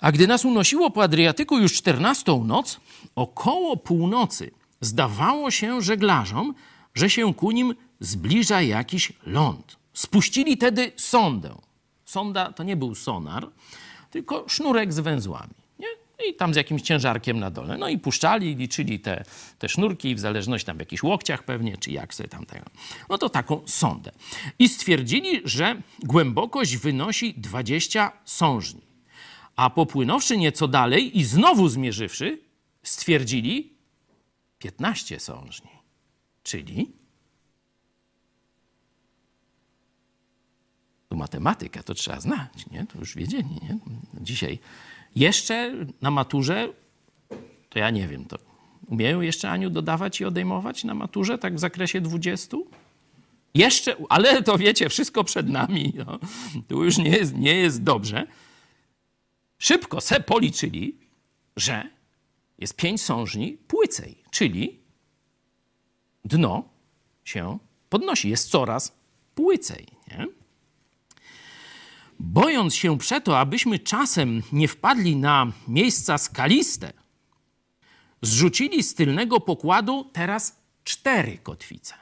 A 0.00 0.12
gdy 0.12 0.26
nas 0.26 0.44
unosiło 0.44 0.90
po 0.90 1.02
Adriatyku 1.02 1.58
już 1.58 1.72
czternastą 1.72 2.44
noc, 2.44 2.80
około 3.14 3.76
północy 3.76 4.50
zdawało 4.80 5.50
się 5.50 5.82
żeglarzom, 5.82 6.54
że 6.94 7.10
się 7.10 7.34
ku 7.34 7.50
nim 7.50 7.74
zbliża 8.00 8.62
jakiś 8.62 9.12
ląd. 9.26 9.76
Spuścili 9.92 10.58
tedy 10.58 10.92
sondę. 10.96 11.65
Sonda 12.06 12.52
to 12.52 12.62
nie 12.62 12.76
był 12.76 12.94
sonar, 12.94 13.48
tylko 14.10 14.44
sznurek 14.48 14.92
z 14.92 14.98
węzłami. 14.98 15.54
Nie? 15.78 15.86
I 16.28 16.34
tam 16.34 16.54
z 16.54 16.56
jakimś 16.56 16.82
ciężarkiem 16.82 17.38
na 17.38 17.50
dole. 17.50 17.78
No 17.78 17.88
i 17.88 17.98
puszczali, 17.98 18.56
liczyli 18.56 19.00
te, 19.00 19.24
te 19.58 19.68
sznurki 19.68 20.14
w 20.14 20.20
zależności 20.20 20.66
tam 20.66 20.76
w 20.76 20.80
jakichś 20.80 21.02
łokciach 21.02 21.42
pewnie, 21.42 21.76
czy 21.76 21.90
jak 21.90 22.14
sobie 22.14 22.28
tam 22.28 22.46
tego. 22.46 22.64
No 23.08 23.18
to 23.18 23.28
taką 23.28 23.60
sondę. 23.66 24.12
I 24.58 24.68
stwierdzili, 24.68 25.40
że 25.44 25.82
głębokość 26.02 26.76
wynosi 26.76 27.34
20 27.34 28.12
sążni. 28.24 28.80
A 29.56 29.70
popłynąwszy 29.70 30.36
nieco 30.36 30.68
dalej 30.68 31.18
i 31.18 31.24
znowu 31.24 31.68
zmierzywszy, 31.68 32.38
stwierdzili 32.82 33.72
15 34.58 35.20
sążni. 35.20 35.70
Czyli 36.42 36.92
tu 41.16 41.18
matematykę 41.18 41.82
to 41.82 41.94
trzeba 41.94 42.20
znać, 42.20 42.70
nie? 42.70 42.86
To 42.86 42.98
już 42.98 43.14
wiedzieli, 43.14 43.48
nie? 43.62 43.78
Dzisiaj 44.20 44.58
jeszcze 45.14 45.74
na 46.02 46.10
maturze, 46.10 46.68
to 47.68 47.78
ja 47.78 47.90
nie 47.90 48.08
wiem, 48.08 48.24
to 48.24 48.38
umieją 48.86 49.20
jeszcze 49.20 49.50
Aniu 49.50 49.70
dodawać 49.70 50.20
i 50.20 50.24
odejmować 50.24 50.84
na 50.84 50.94
maturze, 50.94 51.38
tak 51.38 51.54
w 51.54 51.58
zakresie 51.58 52.00
20? 52.00 52.56
Jeszcze, 53.54 53.96
ale 54.08 54.42
to 54.42 54.58
wiecie, 54.58 54.88
wszystko 54.88 55.24
przed 55.24 55.48
nami. 55.48 55.92
No. 55.96 56.18
Tu 56.68 56.84
już 56.84 56.98
nie 56.98 57.10
jest, 57.10 57.34
nie 57.36 57.54
jest 57.54 57.82
dobrze. 57.82 58.26
Szybko 59.58 60.00
se 60.00 60.20
policzyli, 60.20 60.96
że 61.56 61.90
jest 62.58 62.76
pięć 62.76 63.02
sążni 63.02 63.58
płycej, 63.68 64.22
czyli 64.30 64.78
dno 66.24 66.64
się 67.24 67.58
podnosi, 67.88 68.28
jest 68.28 68.50
coraz 68.50 68.92
płycej. 69.34 69.95
Bojąc 72.18 72.74
się 72.74 72.98
przeto, 72.98 73.38
abyśmy 73.38 73.78
czasem 73.78 74.42
nie 74.52 74.68
wpadli 74.68 75.16
na 75.16 75.52
miejsca 75.68 76.18
skaliste, 76.18 76.92
zrzucili 78.22 78.82
z 78.82 78.94
tylnego 78.94 79.40
pokładu 79.40 80.10
teraz 80.12 80.60
cztery 80.84 81.38
kotwice. 81.42 81.94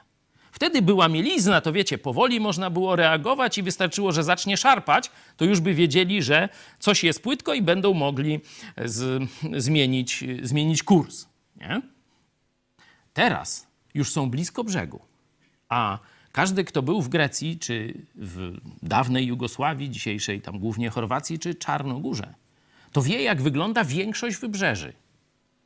Wtedy 0.51 0.81
była 0.81 1.07
mielizna, 1.07 1.61
to 1.61 1.73
wiecie, 1.73 1.97
powoli 1.97 2.39
można 2.39 2.69
było 2.69 2.95
reagować 2.95 3.57
i 3.57 3.63
wystarczyło, 3.63 4.11
że 4.11 4.23
zacznie 4.23 4.57
szarpać, 4.57 5.11
to 5.37 5.45
już 5.45 5.59
by 5.59 5.73
wiedzieli, 5.73 6.23
że 6.23 6.49
coś 6.79 7.03
jest 7.03 7.23
płytko 7.23 7.53
i 7.53 7.61
będą 7.61 7.93
mogli 7.93 8.39
z, 8.85 9.23
zmienić, 9.57 10.23
zmienić 10.41 10.83
kurs. 10.83 11.25
Nie? 11.55 11.81
Teraz 13.13 13.67
już 13.93 14.11
są 14.11 14.29
blisko 14.29 14.63
brzegu, 14.63 15.01
a 15.69 15.99
każdy, 16.35 16.63
kto 16.63 16.81
był 16.81 17.01
w 17.01 17.09
Grecji, 17.09 17.59
czy 17.59 17.93
w 18.15 18.57
dawnej 18.83 19.27
Jugosławii, 19.27 19.89
dzisiejszej 19.89 20.41
tam 20.41 20.59
głównie 20.59 20.89
Chorwacji, 20.89 21.39
czy 21.39 21.55
Czarnogórze, 21.55 22.33
to 22.91 23.01
wie, 23.01 23.23
jak 23.23 23.41
wygląda 23.41 23.83
większość 23.83 24.37
wybrzeży 24.37 24.93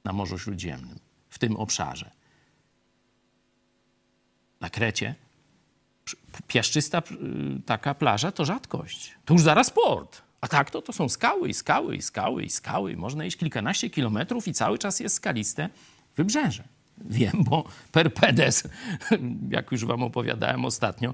na 0.04 0.14
Morzu 0.14 0.40
Śródziemnym, 0.40 1.00
w 1.30 1.40
tym 1.40 1.56
obszarze. 1.56 2.12
Na 4.62 4.70
Krecie 4.70 5.16
piaszczysta 6.48 7.02
taka 7.66 7.96
plaża 7.96 8.32
to 8.32 8.46
rzadkość. 8.46 9.16
To 9.26 9.34
już 9.34 9.44
zaraz 9.44 9.70
port. 9.70 10.22
A 10.42 10.48
tak 10.48 10.72
to, 10.72 10.82
to 10.82 10.94
są 10.94 11.10
skały 11.10 11.50
i 11.50 11.54
skały 11.54 11.96
i 11.96 12.02
skały 12.02 12.44
i 12.44 12.50
skały. 12.50 12.98
Można 12.98 13.26
iść 13.26 13.38
kilkanaście 13.38 13.90
kilometrów 13.90 14.48
i 14.48 14.54
cały 14.54 14.78
czas 14.78 15.00
jest 15.00 15.16
skaliste 15.16 15.70
wybrzeże. 16.16 16.64
Wiem, 17.06 17.44
bo 17.50 17.64
per 17.92 18.14
pedes, 18.14 18.64
jak 19.50 19.72
już 19.72 19.86
wam 19.86 20.04
opowiadałem 20.04 20.66
ostatnio, 20.66 21.14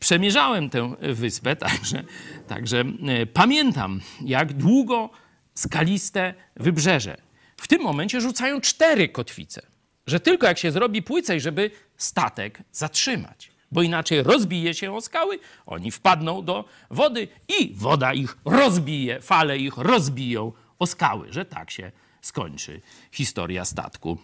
przemierzałem 0.00 0.70
tę 0.70 0.94
wyspę, 1.00 1.56
także, 1.56 2.04
także 2.48 2.84
e, 3.08 3.26
pamiętam, 3.26 4.00
jak 4.20 4.52
długo 4.52 5.10
skaliste 5.54 6.34
wybrzeże. 6.56 7.16
W 7.56 7.68
tym 7.68 7.82
momencie 7.82 8.20
rzucają 8.20 8.60
cztery 8.60 9.08
kotwice, 9.08 9.62
że 10.06 10.20
tylko 10.20 10.46
jak 10.46 10.58
się 10.58 10.70
zrobi 10.70 11.02
płycej, 11.02 11.40
żeby 11.40 11.70
statek 11.96 12.58
zatrzymać, 12.72 13.50
bo 13.72 13.82
inaczej 13.82 14.22
rozbije 14.22 14.74
się 14.74 14.94
o 14.94 15.00
skały, 15.00 15.38
oni 15.66 15.90
wpadną 15.90 16.44
do 16.44 16.64
wody 16.90 17.28
i 17.58 17.74
woda 17.74 18.14
ich 18.14 18.38
rozbije, 18.44 19.20
fale 19.20 19.58
ich 19.58 19.76
rozbiją 19.76 20.52
o 20.78 20.86
skały, 20.86 21.32
że 21.32 21.44
tak 21.44 21.70
się 21.70 21.92
skończy 22.20 22.80
historia 23.12 23.64
statku 23.64 24.18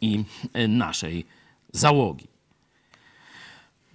i 0.00 0.24
e, 0.52 0.68
naszej 0.68 1.26
załogi. 1.72 2.26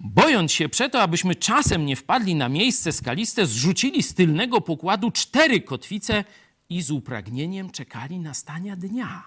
Bojąc 0.00 0.52
się 0.52 0.68
przeto, 0.68 1.02
abyśmy 1.02 1.34
czasem 1.34 1.86
nie 1.86 1.96
wpadli 1.96 2.34
na 2.34 2.48
miejsce 2.48 2.92
skaliste, 2.92 3.46
zrzucili 3.46 4.02
z 4.02 4.14
tylnego 4.14 4.60
pokładu 4.60 5.10
cztery 5.10 5.60
kotwice 5.60 6.24
i 6.68 6.82
z 6.82 6.90
upragnieniem 6.90 7.70
czekali 7.70 8.18
nastania 8.18 8.76
dnia. 8.76 9.24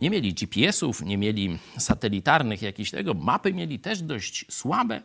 Nie 0.00 0.10
mieli 0.10 0.34
GPS-ów, 0.34 1.02
nie 1.02 1.18
mieli 1.18 1.58
satelitarnych 1.78 2.62
jakichś 2.62 2.90
tego, 2.90 3.14
mapy 3.14 3.52
mieli 3.52 3.78
też 3.78 4.02
dość 4.02 4.44
słabe. 4.50 5.02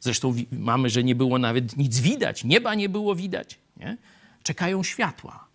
Zresztą 0.00 0.34
mamy, 0.52 0.90
że 0.90 1.04
nie 1.04 1.14
było 1.14 1.38
nawet 1.38 1.76
nic 1.76 2.00
widać, 2.00 2.44
nieba 2.44 2.74
nie 2.74 2.88
było 2.88 3.14
widać. 3.14 3.58
Nie? 3.76 3.96
Czekają 4.42 4.82
światła, 4.82 5.46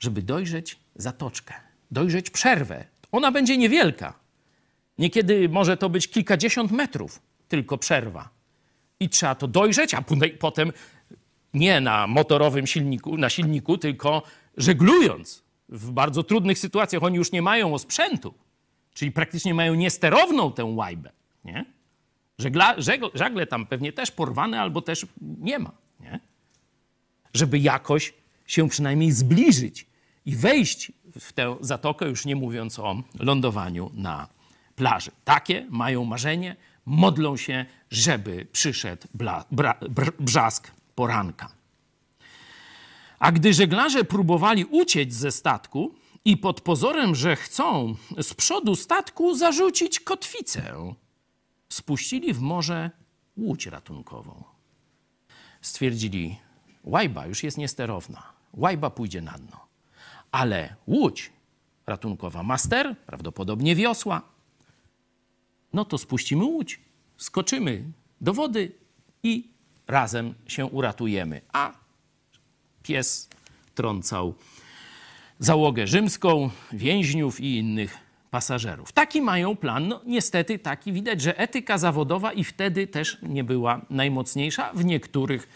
żeby 0.00 0.22
dojrzeć 0.22 0.78
zatoczkę, 0.96 1.54
dojrzeć 1.90 2.30
przerwę, 2.30 2.84
ona 3.12 3.32
będzie 3.32 3.56
niewielka. 3.58 4.14
Niekiedy 4.98 5.48
może 5.48 5.76
to 5.76 5.88
być 5.88 6.08
kilkadziesiąt 6.08 6.70
metrów, 6.70 7.22
tylko 7.48 7.78
przerwa. 7.78 8.28
I 9.00 9.08
trzeba 9.08 9.34
to 9.34 9.48
dojrzeć, 9.48 9.94
a 9.94 10.04
potem 10.38 10.72
nie 11.54 11.80
na 11.80 12.06
motorowym 12.06 12.66
silniku, 12.66 13.16
na 13.16 13.30
silniku, 13.30 13.78
tylko 13.78 14.22
żeglując 14.56 15.42
w 15.68 15.90
bardzo 15.90 16.22
trudnych 16.22 16.58
sytuacjach. 16.58 17.02
Oni 17.02 17.16
już 17.16 17.32
nie 17.32 17.42
mają 17.42 17.74
osprzętu, 17.74 18.34
czyli 18.94 19.12
praktycznie 19.12 19.54
mają 19.54 19.74
niesterowną 19.74 20.52
tę 20.52 20.64
łajbę. 20.64 21.10
Nie? 21.44 21.64
Żegla, 22.38 22.76
żagle 23.14 23.46
tam 23.46 23.66
pewnie 23.66 23.92
też 23.92 24.10
porwane, 24.10 24.60
albo 24.60 24.82
też 24.82 25.06
nie 25.20 25.58
ma. 25.58 25.72
Nie? 26.00 26.20
Żeby 27.34 27.58
jakoś 27.58 28.14
się 28.46 28.68
przynajmniej 28.68 29.12
zbliżyć 29.12 29.86
i 30.26 30.36
wejść 30.36 30.92
w 31.20 31.32
tę 31.32 31.56
zatokę, 31.60 32.08
już 32.08 32.24
nie 32.24 32.36
mówiąc 32.36 32.78
o 32.78 33.02
lądowaniu 33.18 33.90
na 33.94 34.28
plaży. 34.76 35.10
Takie 35.24 35.66
mają 35.70 36.04
marzenie, 36.04 36.56
modlą 36.86 37.36
się, 37.36 37.66
żeby 37.90 38.46
przyszedł 38.52 39.06
bla, 39.14 39.44
bra, 39.50 39.74
br, 39.88 40.12
brzask 40.20 40.70
poranka. 40.94 41.48
A 43.18 43.32
gdy 43.32 43.54
żeglarze 43.54 44.04
próbowali 44.04 44.64
uciec 44.64 45.12
ze 45.14 45.32
statku 45.32 45.94
i 46.24 46.36
pod 46.36 46.60
pozorem, 46.60 47.14
że 47.14 47.36
chcą 47.36 47.94
z 48.18 48.34
przodu 48.34 48.76
statku 48.76 49.34
zarzucić 49.34 50.00
kotwicę, 50.00 50.94
spuścili 51.68 52.32
w 52.32 52.40
morze 52.40 52.90
łódź 53.36 53.66
ratunkową. 53.66 54.44
Stwierdzili, 55.60 56.38
łajba 56.84 57.26
już 57.26 57.42
jest 57.42 57.58
niesterowna, 57.58 58.22
łajba 58.54 58.90
pójdzie 58.90 59.22
na 59.22 59.32
dno 59.32 59.67
ale 60.32 60.76
łódź 60.86 61.32
ratunkowa 61.86 62.42
master, 62.42 62.96
prawdopodobnie 63.06 63.76
wiosła, 63.76 64.22
no 65.72 65.84
to 65.84 65.98
spuścimy 65.98 66.44
łódź, 66.44 66.80
skoczymy 67.16 67.84
do 68.20 68.32
wody 68.32 68.72
i 69.22 69.48
razem 69.86 70.34
się 70.46 70.66
uratujemy. 70.66 71.40
A 71.52 71.72
pies 72.82 73.28
trącał 73.74 74.34
załogę 75.38 75.86
rzymską, 75.86 76.50
więźniów 76.72 77.40
i 77.40 77.56
innych 77.56 77.98
pasażerów. 78.30 78.92
Taki 78.92 79.22
mają 79.22 79.56
plan. 79.56 79.88
No, 79.88 80.00
niestety 80.06 80.58
taki 80.58 80.92
widać, 80.92 81.20
że 81.20 81.38
etyka 81.38 81.78
zawodowa 81.78 82.32
i 82.32 82.44
wtedy 82.44 82.86
też 82.86 83.18
nie 83.22 83.44
była 83.44 83.80
najmocniejsza 83.90 84.72
w 84.72 84.84
niektórych 84.84 85.48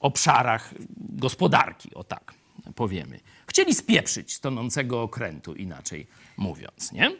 obszarach 0.00 0.74
gospodarki, 0.98 1.94
o 1.94 2.04
tak 2.04 2.34
powiemy. 2.74 3.20
Chcieli 3.48 3.74
spieprzyć 3.74 4.32
z 4.32 4.40
tonącego 4.40 5.02
okrętu, 5.02 5.54
inaczej 5.54 6.06
mówiąc, 6.36 6.92
nie? 6.92 7.16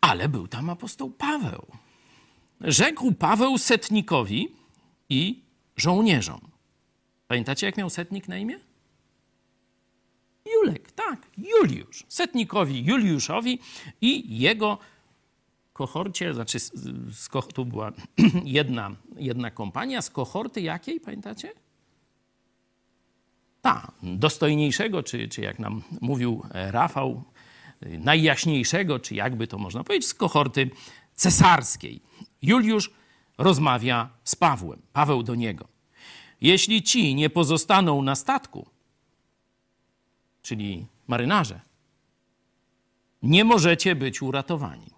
Ale 0.00 0.28
był 0.28 0.48
tam 0.48 0.70
apostoł 0.70 1.10
Paweł. 1.10 1.66
Rzekł 2.60 3.12
Paweł 3.12 3.58
setnikowi 3.58 4.48
i 5.08 5.42
żołnierzom. 5.76 6.40
Pamiętacie, 7.28 7.66
jak 7.66 7.76
miał 7.76 7.90
setnik 7.90 8.28
na 8.28 8.38
imię? 8.38 8.60
Julek, 10.54 10.92
tak, 10.92 11.26
Juliusz. 11.38 12.04
Setnikowi 12.08 12.84
Juliuszowi 12.84 13.58
i 14.00 14.38
jego 14.38 14.78
kohorcie, 15.72 16.34
znaczy 16.34 16.60
z, 16.60 16.72
z, 17.08 17.28
tu 17.54 17.64
była 17.64 17.92
jedna, 18.44 18.96
jedna 19.16 19.50
kompania, 19.50 20.02
z 20.02 20.10
kohorty 20.10 20.60
jakiej, 20.60 21.00
pamiętacie? 21.00 21.52
Ta, 23.66 23.92
dostojniejszego, 24.02 25.02
czy, 25.02 25.28
czy 25.28 25.40
jak 25.40 25.58
nam 25.58 25.82
mówił 26.00 26.42
e, 26.50 26.72
Rafał, 26.72 27.22
najjaśniejszego, 27.80 28.98
czy 28.98 29.14
jakby 29.14 29.46
to 29.46 29.58
można 29.58 29.84
powiedzieć, 29.84 30.08
z 30.08 30.14
kohorty 30.14 30.70
cesarskiej. 31.14 32.00
Juliusz 32.42 32.90
rozmawia 33.38 34.10
z 34.24 34.36
Pawłem. 34.36 34.82
Paweł 34.92 35.22
do 35.22 35.34
niego. 35.34 35.68
Jeśli 36.40 36.82
ci 36.82 37.14
nie 37.14 37.30
pozostaną 37.30 38.02
na 38.02 38.14
statku, 38.14 38.66
czyli 40.42 40.86
marynarze, 41.06 41.60
nie 43.22 43.44
możecie 43.44 43.94
być 43.94 44.22
uratowani. 44.22 44.90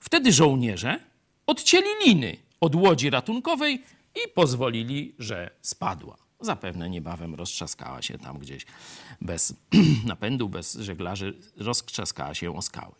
Wtedy 0.00 0.32
żołnierze 0.32 1.00
odcięli 1.46 1.88
liny 2.06 2.36
od 2.60 2.74
łodzi 2.74 3.10
ratunkowej 3.10 3.82
i 4.14 4.28
pozwolili, 4.34 5.14
że 5.18 5.50
spadła. 5.62 6.23
Zapewne 6.44 6.90
niebawem 6.90 7.34
roztrzaskała 7.34 8.02
się 8.02 8.18
tam 8.18 8.38
gdzieś 8.38 8.66
bez 9.20 9.54
napędu, 10.04 10.48
bez 10.48 10.74
żeglarzy, 10.74 11.34
roztrzaskała 11.56 12.34
się 12.34 12.56
o 12.56 12.62
skały. 12.62 12.94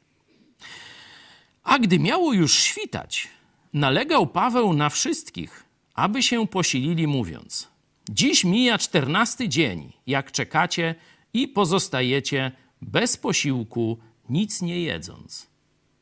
A 1.62 1.78
gdy 1.78 1.98
miało 1.98 2.33
już 2.33 2.54
świtać, 2.54 3.28
nalegał 3.72 4.26
Paweł 4.26 4.72
na 4.72 4.88
wszystkich, 4.88 5.64
aby 5.94 6.22
się 6.22 6.46
posilili, 6.46 7.07
mówiąc: 7.07 7.68
Dziś 8.09 8.44
mija 8.44 8.78
czternasty 8.78 9.48
dzień, 9.48 9.92
jak 10.07 10.33
czekacie 10.33 10.94
i 11.35 11.48
pozostajecie 11.48 12.52
bez 12.83 13.16
posiłku, 13.16 13.98
nic 14.28 14.62
nie 14.62 14.80
jedząc. 14.80 15.46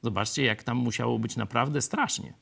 Zobaczcie, 0.03 0.45
jak 0.45 0.63
tam 0.63 0.77
musiało 0.77 1.19
być 1.19 1.37
naprawdę 1.37 1.83
strasznie. 1.83 2.33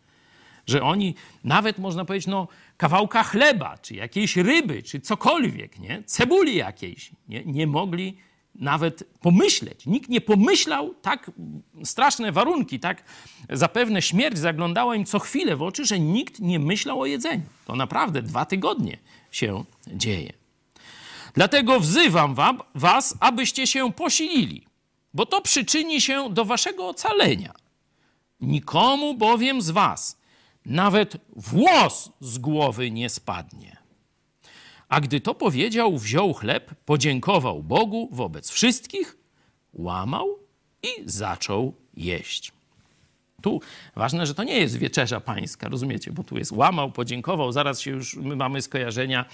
Że 0.67 0.83
oni 0.83 1.15
nawet, 1.45 1.79
można 1.79 2.05
powiedzieć, 2.05 2.27
no, 2.27 2.49
kawałka 2.81 3.23
chleba, 3.23 3.79
czy 3.79 3.95
jakiejś 3.95 4.37
ryby, 4.37 4.83
czy 4.83 5.01
cokolwiek, 5.01 5.79
nie? 5.79 6.03
cebuli 6.03 6.57
jakiejś, 6.57 7.11
nie, 7.29 7.45
nie 7.45 7.67
mogli 7.67 8.17
nawet 8.55 9.05
pomyśleć. 9.21 9.87
Nikt 9.87 10.11
nie 10.11 10.21
pomyślał, 10.21 10.95
tak 10.95 11.31
straszne 11.85 12.33
warunki, 12.33 12.81
tak 12.81 13.05
zapewne 13.51 14.03
śmierć 14.03 14.39
zaglądała 14.39 14.97
im 14.97 15.05
co 15.05 15.19
chwilę 15.19 15.57
w 15.57 15.63
oczy, 15.63 15.85
że 15.85 15.99
nikt 15.99 16.41
nie 16.41 16.59
myślał 16.59 17.01
o 17.01 17.07
jedzeniu. 17.07 17.43
To 17.67 17.77
naprawdę 17.77 18.23
dwa 18.23 18.45
tygodnie 18.45 18.99
się 19.31 19.65
dzieje. 19.87 20.33
Dlatego 21.35 21.81
wzywam 21.81 22.35
wam, 22.35 22.61
was, 22.75 23.17
abyście 23.21 23.67
się 23.67 23.93
posilili, 23.93 24.67
bo 25.15 25.27
to 25.27 25.41
przyczyni 25.41 26.01
się 26.01 26.31
do 26.31 26.45
waszego 26.45 26.89
ocalenia. 26.89 27.55
Nikomu 28.41 29.15
bowiem 29.15 29.63
z 29.63 29.71
was 29.71 30.20
nawet 30.67 31.17
włos 31.37 32.11
z 32.21 32.39
głowy 32.39 32.91
nie 32.91 33.09
spadnie. 33.09 33.77
A 34.89 35.01
gdy 35.01 35.21
to 35.21 35.35
powiedział, 35.35 35.99
wziął 35.99 36.35
chleb, 36.35 36.75
podziękował 36.85 37.63
Bogu 37.63 38.09
wobec 38.13 38.51
wszystkich, 38.51 39.17
łamał 39.73 40.39
i 40.83 40.89
zaczął 41.07 41.75
jeść. 41.95 42.53
Tu 43.43 43.61
ważne, 43.97 44.27
że 44.27 44.35
to 44.35 44.45
nie 44.45 44.59
jest 44.59 44.77
wieczerza 44.77 45.21
pańska, 45.21 45.69
rozumiecie, 45.69 46.13
bo 46.13 46.25
tu 46.25 46.39
jest 46.39 46.53
łamał, 46.53 46.93
podziękował, 46.93 47.53
zaraz 47.53 47.81
się 47.81 47.91
już 47.91 48.17
my 48.17 48.37
mamy 48.37 48.63
skojarzenia 48.63 49.25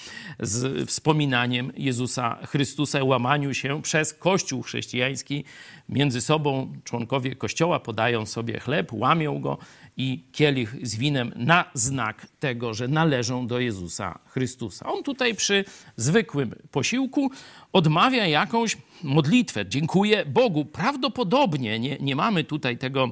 z 0.40 0.88
wspominaniem 0.88 1.72
Jezusa 1.76 2.38
Chrystusa, 2.46 3.04
łamaniu 3.04 3.54
się 3.54 3.82
przez 3.82 4.14
Kościół 4.14 4.62
chrześcijański. 4.62 5.44
Między 5.88 6.20
sobą 6.20 6.72
członkowie 6.84 7.36
Kościoła 7.36 7.80
podają 7.80 8.26
sobie 8.26 8.60
chleb, 8.60 8.92
łamią 8.92 9.40
go 9.40 9.58
i 9.96 10.24
kielich 10.32 10.76
z 10.82 10.96
winem 10.96 11.32
na 11.36 11.64
znak 11.74 12.26
tego, 12.40 12.74
że 12.74 12.88
należą 12.88 13.46
do 13.46 13.60
Jezusa 13.60 14.18
Chrystusa. 14.26 14.86
On 14.86 15.02
tutaj 15.02 15.34
przy 15.34 15.64
zwykłym 15.96 16.54
posiłku 16.70 17.30
odmawia 17.72 18.26
jakąś 18.26 18.76
modlitwę, 19.02 19.66
dziękuję 19.66 20.26
Bogu. 20.26 20.64
Prawdopodobnie 20.64 21.78
nie, 21.78 21.96
nie 22.00 22.16
mamy 22.16 22.44
tutaj 22.44 22.78
tego 22.78 23.10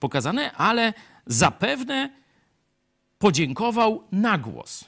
pokazane, 0.00 0.52
ale 0.52 0.92
zapewne 1.26 2.10
podziękował 3.18 4.02
na 4.12 4.38
głos. 4.38 4.84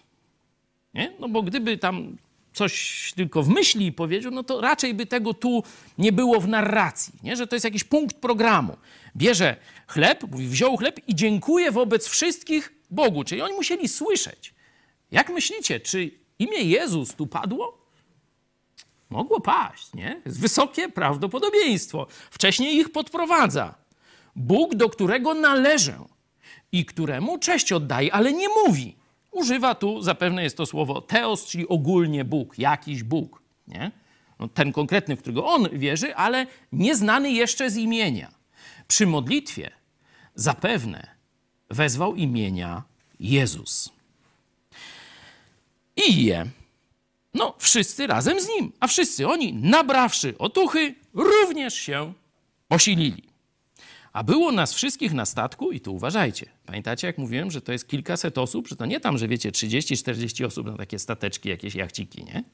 Nie? 0.94 1.12
No 1.20 1.28
bo 1.28 1.42
gdyby 1.42 1.78
tam 1.78 2.16
coś 2.52 3.12
tylko 3.16 3.42
w 3.42 3.48
myśli 3.48 3.92
powiedział, 3.92 4.32
no 4.32 4.42
to 4.42 4.60
raczej 4.60 4.94
by 4.94 5.06
tego 5.06 5.34
tu 5.34 5.62
nie 5.98 6.12
było 6.12 6.40
w 6.40 6.48
narracji, 6.48 7.12
nie? 7.22 7.36
że 7.36 7.46
to 7.46 7.56
jest 7.56 7.64
jakiś 7.64 7.84
punkt 7.84 8.16
programu. 8.16 8.76
Bierze 9.16 9.56
chleb, 9.86 10.24
mówi, 10.30 10.48
wziął 10.48 10.76
chleb 10.76 11.00
i 11.08 11.14
dziękuję 11.14 11.72
wobec 11.72 12.08
wszystkich 12.08 12.72
Bogu. 12.90 13.24
Czyli 13.24 13.42
oni 13.42 13.54
musieli 13.54 13.88
słyszeć. 13.88 14.54
Jak 15.10 15.28
myślicie, 15.30 15.80
czy 15.80 16.10
imię 16.38 16.58
Jezus 16.58 17.14
tu 17.14 17.26
padło? 17.26 17.82
Mogło 19.10 19.40
paść, 19.40 19.94
nie? 19.94 20.22
Jest 20.26 20.40
wysokie 20.40 20.88
prawdopodobieństwo. 20.88 22.06
Wcześniej 22.30 22.76
ich 22.76 22.92
podprowadza. 22.92 23.74
Bóg, 24.36 24.74
do 24.74 24.88
którego 24.88 25.34
należę 25.34 26.04
i 26.72 26.84
któremu 26.84 27.38
cześć 27.38 27.72
oddaje, 27.72 28.14
ale 28.14 28.32
nie 28.32 28.48
mówi. 28.48 28.96
Używa 29.32 29.74
tu, 29.74 30.02
zapewne 30.02 30.42
jest 30.42 30.56
to 30.56 30.66
słowo 30.66 31.00
teos, 31.00 31.46
czyli 31.46 31.68
ogólnie 31.68 32.24
Bóg, 32.24 32.58
jakiś 32.58 33.02
Bóg. 33.02 33.42
Nie? 33.68 33.90
No, 34.38 34.48
ten 34.48 34.72
konkretny, 34.72 35.16
w 35.16 35.20
którego 35.20 35.46
on 35.46 35.68
wierzy, 35.72 36.16
ale 36.16 36.46
nieznany 36.72 37.30
jeszcze 37.30 37.70
z 37.70 37.76
imienia. 37.76 38.34
Przy 38.88 39.06
modlitwie 39.06 39.70
zapewne 40.34 41.06
wezwał 41.70 42.14
imienia 42.14 42.82
Jezus. 43.20 43.92
I 45.96 46.24
je. 46.24 46.46
No, 47.34 47.54
wszyscy 47.58 48.06
razem 48.06 48.40
z 48.40 48.48
nim, 48.48 48.72
a 48.80 48.86
wszyscy 48.86 49.28
oni, 49.28 49.52
nabrawszy 49.52 50.38
otuchy, 50.38 50.94
również 51.14 51.74
się 51.74 52.12
posilili. 52.68 53.22
A 54.12 54.22
było 54.22 54.52
nas 54.52 54.74
wszystkich 54.74 55.12
na 55.12 55.26
statku 55.26 55.72
i 55.72 55.80
tu 55.80 55.94
uważajcie. 55.94 56.46
Pamiętacie, 56.72 57.06
jak 57.06 57.18
mówiłem, 57.18 57.50
że 57.50 57.60
to 57.60 57.72
jest 57.72 57.88
kilkaset 57.88 58.38
osób, 58.38 58.68
że 58.68 58.76
to 58.76 58.86
nie 58.86 59.00
tam, 59.00 59.18
że 59.18 59.28
wiecie, 59.28 59.50
30-40 59.50 60.44
osób 60.44 60.66
na 60.66 60.76
takie 60.76 60.98
stateczki, 60.98 61.48
jakieś 61.48 61.74
jachciki, 61.74 62.24
nie? 62.24 62.44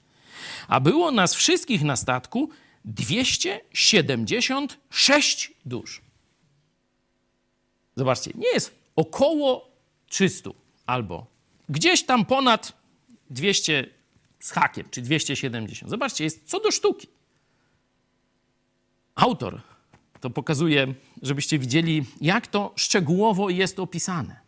A 0.69 0.81
było 0.81 1.11
nas 1.11 1.35
wszystkich 1.35 1.83
na 1.83 1.97
statku 1.97 2.51
276 2.85 5.53
dusz. 5.67 6.01
Zobaczcie, 7.97 8.31
nie 8.35 8.49
jest 8.55 8.75
około 8.97 9.71
300 10.07 10.51
albo 10.87 11.27
gdzieś 11.69 12.05
tam 12.05 12.25
ponad 12.25 12.73
200 13.31 13.87
z 14.41 14.51
hakiem, 14.51 14.89
czy 14.91 15.03
270. 15.03 15.91
Zobaczcie, 15.91 16.25
jest 16.25 16.49
co 16.49 16.61
do 16.61 16.71
sztuki. 16.71 17.09
Autor 19.15 19.61
to 20.21 20.31
pokazuje, 20.31 20.95
żebyście 21.23 21.59
widzieli, 21.59 22.05
jak 22.21 22.47
to 22.47 22.73
szczegółowo 22.77 23.51
jest 23.51 23.79
opisane. 23.79 24.41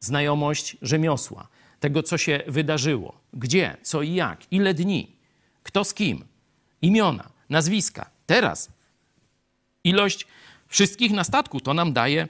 Znajomość 0.00 0.76
rzemiosła, 0.82 1.48
tego, 1.80 2.02
co 2.02 2.18
się 2.18 2.42
wydarzyło, 2.46 3.20
gdzie, 3.32 3.76
co 3.82 4.02
i 4.02 4.14
jak, 4.14 4.52
ile 4.52 4.74
dni, 4.74 5.16
kto 5.62 5.84
z 5.84 5.94
kim, 5.94 6.24
imiona, 6.82 7.30
nazwiska. 7.50 8.10
Teraz 8.26 8.70
ilość 9.84 10.26
wszystkich 10.68 11.12
na 11.12 11.24
statku 11.24 11.60
to 11.60 11.74
nam 11.74 11.92
daje 11.92 12.28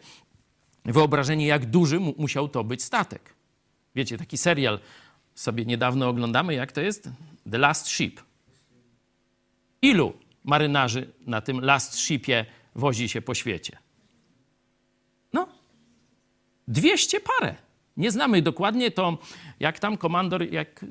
wyobrażenie, 0.85 1.47
jak 1.47 1.67
duży 1.67 2.01
musiał 2.01 2.49
to 2.49 2.65
być 2.65 2.83
statek. 2.83 3.35
Wiecie, 3.95 4.19
taki 4.19 4.39
serial 4.39 4.79
sobie 5.35 5.65
niedawno 5.65 6.09
oglądamy, 6.09 6.55
jak 6.55 6.73
to 6.73 6.81
jest? 6.81 7.09
The 7.51 7.59
Last 7.59 7.89
Ship. 7.89 8.21
Ilu 9.83 10.13
marynarzy 10.45 11.13
na 11.27 11.41
tym 11.41 11.61
Last 11.61 11.99
Shipie 11.99 12.47
wozi 12.75 13.09
się 13.09 13.23
po 13.23 13.35
świecie. 13.35 13.79
No, 15.33 15.49
200 16.69 17.21
parę. 17.21 17.55
Nie 17.97 18.11
znamy 18.11 18.43
dokładnie 18.43 18.91
to, 18.91 19.19
jak 19.61 19.79
tam 19.79 19.97
komandor, 19.97 20.53
jak 20.53 20.83
y, 20.83 20.87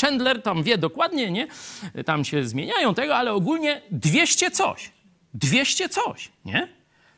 Chandler 0.00 0.42
tam 0.42 0.62
wie 0.62 0.78
dokładnie, 0.78 1.30
nie? 1.30 1.46
Tam 2.04 2.24
się 2.24 2.44
zmieniają 2.44 2.94
tego, 2.94 3.16
ale 3.16 3.32
ogólnie 3.32 3.82
200 3.90 4.50
coś. 4.50 4.90
200 5.34 5.88
coś, 5.88 6.28
nie? 6.44 6.68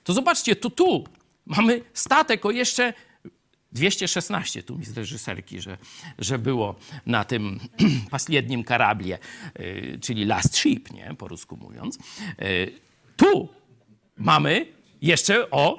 To 0.04 0.12
zobaczcie, 0.12 0.56
to 0.56 0.70
tu 0.70 1.04
mamy 1.46 1.82
statek 1.94 2.46
o 2.46 2.50
jeszcze 2.50 2.92
216, 3.72 4.62
tu 4.62 4.78
mi 4.78 4.84
z 4.84 4.96
reżyserki, 4.96 5.60
że, 5.60 5.78
że 6.18 6.38
było 6.38 6.74
na 7.06 7.24
tym 7.24 7.60
pasljednim 8.10 8.64
karablie, 8.64 9.18
y, 9.60 9.98
czyli 10.02 10.24
last 10.24 10.56
ship, 10.56 10.92
nie? 10.92 11.14
Po 11.18 11.28
rusku 11.28 11.56
mówiąc. 11.56 11.98
Y, 12.42 12.72
tu 13.16 13.48
mamy 14.16 14.66
jeszcze 15.02 15.50
o 15.50 15.78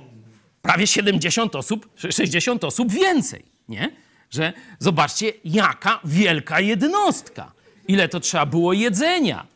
prawie 0.61 0.87
70 0.87 1.55
osób, 1.55 1.89
60 1.95 2.63
osób 2.63 2.91
więcej, 2.91 3.45
nie? 3.69 3.91
Że 4.29 4.53
zobaczcie, 4.79 5.33
jaka 5.45 5.99
wielka 6.03 6.59
jednostka. 6.59 7.51
Ile 7.87 8.09
to 8.09 8.19
trzeba 8.19 8.45
było 8.45 8.73
jedzenia. 8.73 9.47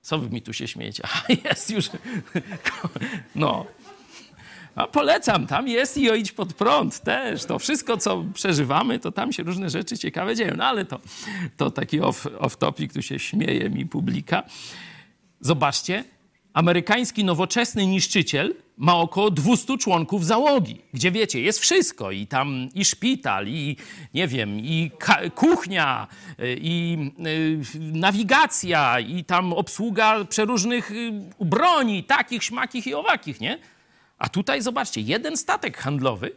Co 0.00 0.18
wy 0.18 0.30
mi 0.30 0.42
tu 0.42 0.52
się 0.52 0.68
śmiejecie? 0.68 1.02
A 1.14 1.32
jest 1.48 1.70
już. 1.70 1.90
No. 3.34 3.66
A 4.74 4.86
polecam, 4.86 5.46
tam 5.46 5.68
jest 5.68 5.96
i 5.96 6.10
o 6.10 6.14
idź 6.14 6.32
pod 6.32 6.54
prąd 6.54 7.00
też. 7.00 7.44
To 7.44 7.58
wszystko, 7.58 7.96
co 7.96 8.24
przeżywamy, 8.34 8.98
to 8.98 9.12
tam 9.12 9.32
się 9.32 9.42
różne 9.42 9.70
rzeczy 9.70 9.98
ciekawe 9.98 10.36
dzieją. 10.36 10.54
No 10.56 10.64
ale 10.64 10.84
to, 10.84 11.00
to 11.56 11.70
taki 11.70 12.00
off, 12.00 12.26
off 12.38 12.56
tu 12.94 13.02
się 13.02 13.18
śmieje 13.18 13.70
mi 13.70 13.86
publika. 13.86 14.42
Zobaczcie, 15.40 16.04
amerykański 16.58 17.24
nowoczesny 17.24 17.86
niszczyciel 17.86 18.54
ma 18.76 18.96
około 18.96 19.30
200 19.30 19.78
członków 19.78 20.26
załogi, 20.26 20.82
gdzie 20.94 21.10
wiecie, 21.10 21.40
jest 21.40 21.58
wszystko 21.58 22.10
i 22.10 22.26
tam 22.26 22.68
i 22.74 22.84
szpital, 22.84 23.48
i 23.48 23.76
nie 24.14 24.28
wiem, 24.28 24.60
i 24.60 24.90
kuchnia, 25.34 26.06
i 26.56 26.98
y, 27.26 27.78
nawigacja, 27.78 29.00
i 29.00 29.24
tam 29.24 29.52
obsługa 29.52 30.24
przeróżnych 30.24 30.90
y, 30.90 31.12
broni, 31.40 32.04
takich, 32.04 32.44
śmakich 32.44 32.86
i 32.86 32.94
owakich, 32.94 33.40
nie? 33.40 33.58
A 34.18 34.28
tutaj 34.28 34.62
zobaczcie, 34.62 35.00
jeden 35.00 35.36
statek 35.36 35.78
handlowy, 35.78 36.30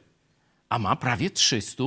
a 0.70 0.80
ma 0.80 0.96
prawie 0.96 1.30
300 1.30 1.84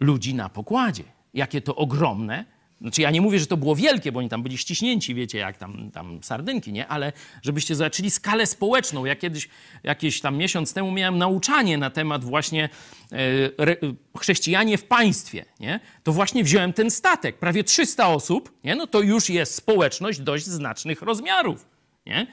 ludzi 0.00 0.34
na 0.34 0.48
pokładzie. 0.48 1.04
Jakie 1.34 1.60
to 1.60 1.76
ogromne 1.76 2.44
znaczy 2.80 3.02
ja 3.02 3.10
nie 3.10 3.20
mówię, 3.20 3.38
że 3.38 3.46
to 3.46 3.56
było 3.56 3.76
wielkie, 3.76 4.12
bo 4.12 4.18
oni 4.18 4.28
tam 4.28 4.42
byli 4.42 4.58
ściśnięci, 4.58 5.14
wiecie, 5.14 5.38
jak 5.38 5.56
tam, 5.56 5.90
tam 5.90 6.22
sardynki, 6.22 6.72
nie? 6.72 6.86
Ale 6.86 7.12
żebyście 7.42 7.74
zobaczyli 7.74 8.10
skalę 8.10 8.46
społeczną. 8.46 9.04
Ja 9.04 9.16
kiedyś, 9.16 9.48
jakieś 9.82 10.20
tam 10.20 10.36
miesiąc 10.36 10.72
temu 10.72 10.92
miałem 10.92 11.18
nauczanie 11.18 11.78
na 11.78 11.90
temat 11.90 12.24
właśnie 12.24 12.68
e, 13.12 13.18
re, 13.58 13.76
chrześcijanie 14.18 14.78
w 14.78 14.84
państwie, 14.84 15.44
nie? 15.60 15.80
To 16.02 16.12
właśnie 16.12 16.44
wziąłem 16.44 16.72
ten 16.72 16.90
statek, 16.90 17.38
prawie 17.38 17.64
300 17.64 18.08
osób, 18.08 18.52
nie? 18.64 18.74
No 18.74 18.86
to 18.86 19.00
już 19.00 19.30
jest 19.30 19.54
społeczność 19.54 20.20
dość 20.20 20.44
znacznych 20.44 21.02
rozmiarów, 21.02 21.66
nie? 22.06 22.26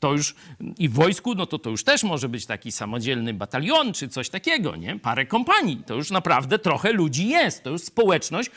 To 0.00 0.12
już 0.12 0.34
i 0.78 0.88
w 0.88 0.92
wojsku, 0.92 1.34
no 1.34 1.46
to 1.46 1.58
to 1.58 1.70
już 1.70 1.84
też 1.84 2.02
może 2.02 2.28
być 2.28 2.46
taki 2.46 2.72
samodzielny 2.72 3.34
batalion 3.34 3.92
czy 3.92 4.08
coś 4.08 4.28
takiego, 4.28 4.76
nie? 4.76 4.98
Parę 4.98 5.26
kompanii. 5.26 5.82
To 5.86 5.94
już 5.94 6.10
naprawdę 6.10 6.58
trochę 6.58 6.92
ludzi 6.92 7.28
jest. 7.28 7.64
To 7.64 7.70
już 7.70 7.82
społeczność, 7.82 8.50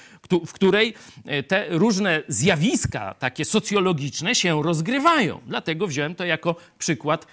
w 0.47 0.53
której 0.53 0.93
e, 1.25 1.43
te 1.43 1.65
różne 1.69 2.23
zjawiska 2.27 3.13
takie 3.13 3.45
socjologiczne 3.45 4.35
się 4.35 4.63
rozgrywają. 4.63 5.41
Dlatego 5.47 5.87
wziąłem 5.87 6.15
to 6.15 6.25
jako 6.25 6.55
przykład 6.79 7.27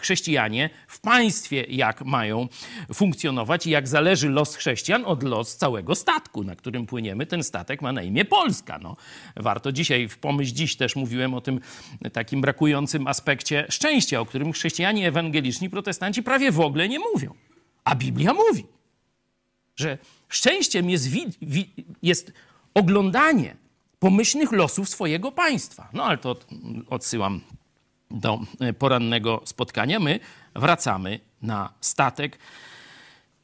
chrześcijanie 0.00 0.70
w 0.88 1.00
państwie, 1.00 1.64
jak 1.68 2.04
mają 2.04 2.48
funkcjonować 2.94 3.66
i 3.66 3.70
jak 3.70 3.88
zależy 3.88 4.28
los 4.28 4.56
chrześcijan 4.56 5.04
od 5.04 5.22
los 5.22 5.56
całego 5.56 5.94
statku, 5.94 6.44
na 6.44 6.56
którym 6.56 6.86
płyniemy. 6.86 7.26
Ten 7.26 7.42
statek 7.42 7.82
ma 7.82 7.92
na 7.92 8.02
imię 8.02 8.24
Polska. 8.24 8.78
No, 8.78 8.96
warto 9.36 9.72
dzisiaj, 9.72 10.08
w 10.08 10.18
pomyśl 10.18 10.54
dziś 10.54 10.76
też 10.76 10.96
mówiłem 10.96 11.34
o 11.34 11.40
tym 11.40 11.60
takim 12.12 12.40
brakującym 12.40 13.06
aspekcie 13.06 13.66
szczęścia, 13.68 14.20
o 14.20 14.26
którym 14.26 14.52
chrześcijanie 14.52 15.08
ewangeliczni, 15.08 15.70
protestanci 15.70 16.22
prawie 16.22 16.52
w 16.52 16.60
ogóle 16.60 16.88
nie 16.88 16.98
mówią. 16.98 17.34
A 17.84 17.94
Biblia 17.94 18.34
mówi, 18.34 18.66
że 19.76 19.98
szczęściem 20.28 20.90
jest, 20.90 21.08
jest 22.02 22.32
oglądanie 22.74 23.56
pomyślnych 23.98 24.52
losów 24.52 24.88
swojego 24.88 25.32
państwa. 25.32 25.88
No 25.92 26.04
ale 26.04 26.18
to 26.18 26.36
odsyłam 26.90 27.40
do 28.10 28.40
porannego 28.78 29.42
spotkania. 29.44 30.00
My 30.00 30.20
wracamy 30.54 31.20
na 31.42 31.72
statek. 31.80 32.38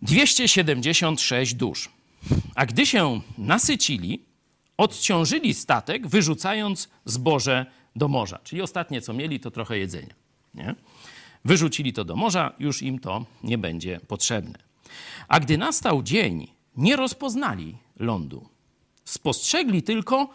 276 0.02 1.54
dusz. 1.54 1.90
A 2.54 2.66
gdy 2.66 2.86
się 2.86 3.20
nasycili, 3.38 4.22
odciążyli 4.76 5.54
statek, 5.54 6.06
wyrzucając 6.06 6.88
zboże 7.04 7.66
do 7.96 8.08
morza. 8.08 8.38
Czyli 8.44 8.62
ostatnie, 8.62 9.00
co 9.00 9.12
mieli, 9.12 9.40
to 9.40 9.50
trochę 9.50 9.78
jedzenia. 9.78 10.14
Nie? 10.54 10.74
Wyrzucili 11.44 11.92
to 11.92 12.04
do 12.04 12.16
morza, 12.16 12.52
już 12.58 12.82
im 12.82 12.98
to 12.98 13.26
nie 13.42 13.58
będzie 13.58 14.00
potrzebne. 14.08 14.58
A 15.28 15.40
gdy 15.40 15.58
nastał 15.58 16.02
dzień, 16.02 16.48
nie 16.76 16.96
rozpoznali 16.96 17.76
lądu. 17.96 18.48
Spostrzegli 19.04 19.82
tylko 19.82 20.28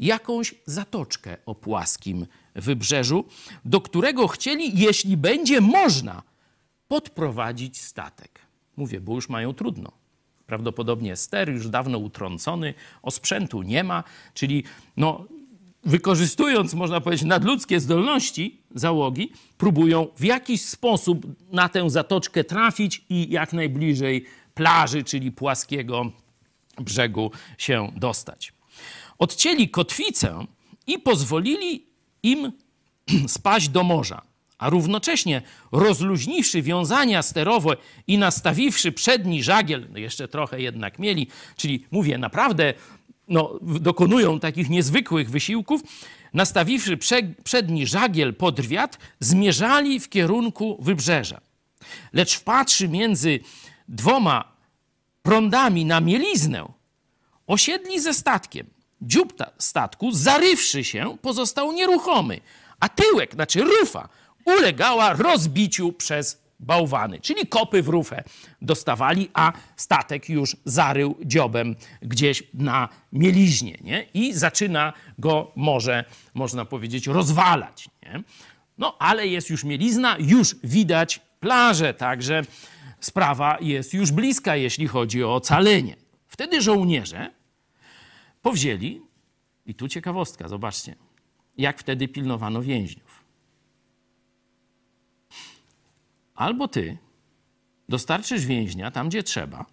jakąś 0.00 0.54
zatoczkę 0.66 1.36
o 1.46 1.54
płaskim 1.54 2.26
wybrzeżu, 2.56 3.24
do 3.64 3.80
którego 3.80 4.28
chcieli, 4.28 4.80
jeśli 4.80 5.16
będzie 5.16 5.60
można, 5.60 6.22
podprowadzić 6.88 7.80
statek. 7.80 8.40
Mówię, 8.76 9.00
bo 9.00 9.14
już 9.14 9.28
mają 9.28 9.54
trudno. 9.54 9.92
Prawdopodobnie 10.46 11.16
ster 11.16 11.50
już 11.50 11.68
dawno 11.68 11.98
utrącony, 11.98 12.74
osprzętu 13.02 13.62
nie 13.62 13.84
ma, 13.84 14.04
czyli 14.34 14.64
no, 14.96 15.24
wykorzystując, 15.84 16.74
można 16.74 17.00
powiedzieć, 17.00 17.26
nadludzkie 17.26 17.80
zdolności 17.80 18.62
załogi, 18.74 19.32
próbują 19.58 20.08
w 20.16 20.24
jakiś 20.24 20.62
sposób 20.64 21.26
na 21.52 21.68
tę 21.68 21.90
zatoczkę 21.90 22.44
trafić 22.44 23.04
i 23.10 23.30
jak 23.30 23.52
najbliżej 23.52 24.24
plaży, 24.54 25.04
czyli 25.04 25.32
płaskiego 25.32 26.12
brzegu 26.78 27.30
się 27.58 27.92
dostać. 27.96 28.52
Odcięli 29.18 29.68
kotwicę 29.68 30.46
i 30.86 30.98
pozwolili 30.98 31.85
im 32.26 32.52
spaść 33.28 33.68
do 33.68 33.82
morza, 33.82 34.22
a 34.58 34.70
równocześnie 34.70 35.42
rozluźniwszy 35.72 36.62
wiązania 36.62 37.22
sterowe 37.22 37.76
i 38.06 38.18
nastawiwszy 38.18 38.92
przedni 38.92 39.42
żagiel, 39.42 39.86
no 39.92 39.98
jeszcze 39.98 40.28
trochę 40.28 40.60
jednak 40.60 40.98
mieli, 40.98 41.26
czyli 41.56 41.84
mówię, 41.90 42.18
naprawdę 42.18 42.74
no, 43.28 43.58
dokonują 43.62 44.40
takich 44.40 44.70
niezwykłych 44.70 45.30
wysiłków, 45.30 45.80
nastawiwszy 46.34 46.98
przedni 47.44 47.86
żagiel 47.86 48.34
pod 48.34 48.60
wiatr, 48.60 48.98
zmierzali 49.20 50.00
w 50.00 50.08
kierunku 50.08 50.78
wybrzeża. 50.82 51.40
Lecz 52.12 52.36
wpatrzy 52.36 52.88
między 52.88 53.40
dwoma 53.88 54.52
prądami 55.22 55.84
na 55.84 56.00
mieliznę, 56.00 56.68
osiedli 57.46 58.00
ze 58.00 58.14
statkiem. 58.14 58.75
Dziób 59.02 59.32
statku, 59.58 60.12
zarywszy 60.12 60.84
się, 60.84 61.16
pozostał 61.22 61.72
nieruchomy, 61.72 62.40
a 62.80 62.88
tyłek, 62.88 63.34
znaczy 63.34 63.60
rufa, 63.60 64.08
ulegała 64.44 65.12
rozbiciu 65.12 65.92
przez 65.92 66.46
bałwany, 66.60 67.20
czyli 67.20 67.46
kopy 67.46 67.82
w 67.82 67.88
rufę 67.88 68.24
dostawali, 68.62 69.30
a 69.34 69.52
statek 69.76 70.28
już 70.28 70.56
zarył 70.64 71.16
dziobem 71.24 71.76
gdzieś 72.02 72.42
na 72.54 72.88
mieliźnie 73.12 73.78
nie? 73.80 74.06
i 74.14 74.32
zaczyna 74.32 74.92
go 75.18 75.52
może, 75.56 76.04
można 76.34 76.64
powiedzieć, 76.64 77.06
rozwalać. 77.06 77.88
Nie? 78.02 78.22
No 78.78 78.96
ale 78.98 79.26
jest 79.26 79.50
już 79.50 79.64
mielizna, 79.64 80.16
już 80.18 80.56
widać 80.64 81.20
plażę, 81.40 81.94
także 81.94 82.42
sprawa 83.00 83.58
jest 83.60 83.94
już 83.94 84.12
bliska, 84.12 84.56
jeśli 84.56 84.88
chodzi 84.88 85.24
o 85.24 85.34
ocalenie. 85.34 85.96
Wtedy 86.28 86.62
żołnierze 86.62 87.30
powzięli, 88.46 89.02
i 89.66 89.74
tu 89.74 89.88
ciekawostka, 89.88 90.48
zobaczcie, 90.48 90.94
jak 91.58 91.78
wtedy 91.78 92.08
pilnowano 92.08 92.62
więźniów. 92.62 93.24
albo 96.34 96.68
ty 96.68 96.98
dostarczysz 97.88 98.46
więźnia 98.46 98.90
tam, 98.90 99.08
gdzie 99.08 99.22
trzeba. 99.22 99.66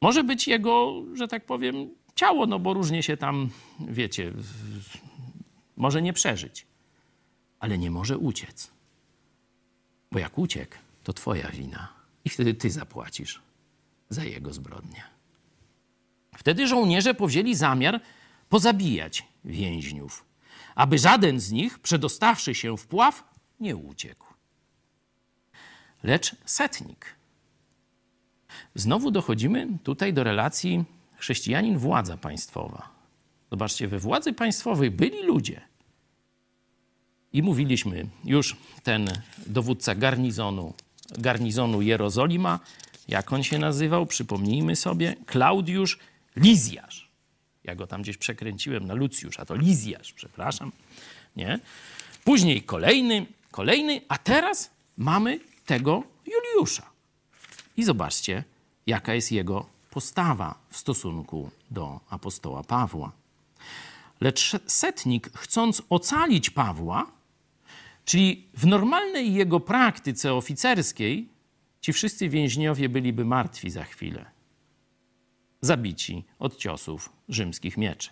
Może 0.00 0.24
być 0.24 0.48
jego, 0.48 1.02
że 1.14 1.28
tak 1.28 1.46
powiem, 1.46 1.90
ciało, 2.14 2.46
no 2.46 2.58
bo 2.58 2.74
różnie 2.74 3.02
się 3.02 3.16
tam, 3.16 3.50
wiecie, 3.80 4.32
może 5.76 6.02
nie 6.02 6.12
przeżyć, 6.12 6.66
ale 7.60 7.78
nie 7.78 7.90
może 7.90 8.18
uciec. 8.18 8.70
Bo 10.12 10.18
jak 10.18 10.38
uciekł, 10.38 10.76
to 11.04 11.12
twoja 11.12 11.48
wina 11.50 11.88
i 12.24 12.28
wtedy 12.28 12.54
ty 12.54 12.70
zapłacisz 12.70 13.42
za 14.08 14.24
jego 14.24 14.52
zbrodnię. 14.52 15.19
Wtedy 16.40 16.66
żołnierze 16.66 17.14
powzięli 17.14 17.54
zamiar 17.54 18.00
pozabijać 18.48 19.24
więźniów, 19.44 20.24
aby 20.74 20.98
żaden 20.98 21.40
z 21.40 21.50
nich, 21.50 21.78
przedostawszy 21.78 22.54
się 22.54 22.76
w 22.76 22.86
pław, 22.86 23.24
nie 23.60 23.76
uciekł 23.76 24.30
lecz 26.02 26.36
setnik. 26.44 27.14
Znowu 28.74 29.10
dochodzimy 29.10 29.68
tutaj 29.82 30.12
do 30.12 30.24
relacji 30.24 30.84
chrześcijanin-władza 31.18 32.16
państwowa. 32.16 32.88
Zobaczcie, 33.50 33.88
we 33.88 33.98
władzy 33.98 34.32
państwowej 34.32 34.90
byli 34.90 35.22
ludzie. 35.22 35.60
I 37.32 37.42
mówiliśmy 37.42 38.06
już 38.24 38.56
ten 38.82 39.08
dowódca 39.46 39.94
garnizonu, 39.94 40.74
garnizonu 41.18 41.82
Jerozolima, 41.82 42.60
jak 43.08 43.32
on 43.32 43.42
się 43.42 43.58
nazywał, 43.58 44.06
przypomnijmy 44.06 44.76
sobie, 44.76 45.16
Klaudiusz 45.26 45.98
Lizjasz. 46.40 47.10
Ja 47.64 47.74
go 47.74 47.86
tam 47.86 48.02
gdzieś 48.02 48.16
przekręciłem 48.16 48.86
na 48.86 48.94
Lucjusz, 48.94 49.40
a 49.40 49.44
to 49.44 49.54
Lizjasz, 49.54 50.12
przepraszam. 50.12 50.72
Nie? 51.36 51.60
Później 52.24 52.62
kolejny, 52.62 53.26
kolejny, 53.50 54.00
a 54.08 54.18
teraz 54.18 54.70
mamy 54.96 55.40
tego 55.66 56.02
Juliusza. 56.26 56.90
I 57.76 57.84
zobaczcie, 57.84 58.44
jaka 58.86 59.14
jest 59.14 59.32
jego 59.32 59.66
postawa 59.90 60.58
w 60.70 60.76
stosunku 60.76 61.50
do 61.70 62.00
apostoła 62.10 62.62
Pawła. 62.62 63.12
Lecz 64.20 64.56
setnik, 64.66 65.30
chcąc 65.36 65.82
ocalić 65.90 66.50
Pawła, 66.50 67.06
czyli 68.04 68.46
w 68.54 68.66
normalnej 68.66 69.34
jego 69.34 69.60
praktyce 69.60 70.34
oficerskiej, 70.34 71.28
ci 71.80 71.92
wszyscy 71.92 72.28
więźniowie 72.28 72.88
byliby 72.88 73.24
martwi 73.24 73.70
za 73.70 73.84
chwilę, 73.84 74.30
zabici 75.60 76.24
od 76.38 76.56
ciosów 76.56 77.12
rzymskich 77.28 77.76
mieczy. 77.76 78.10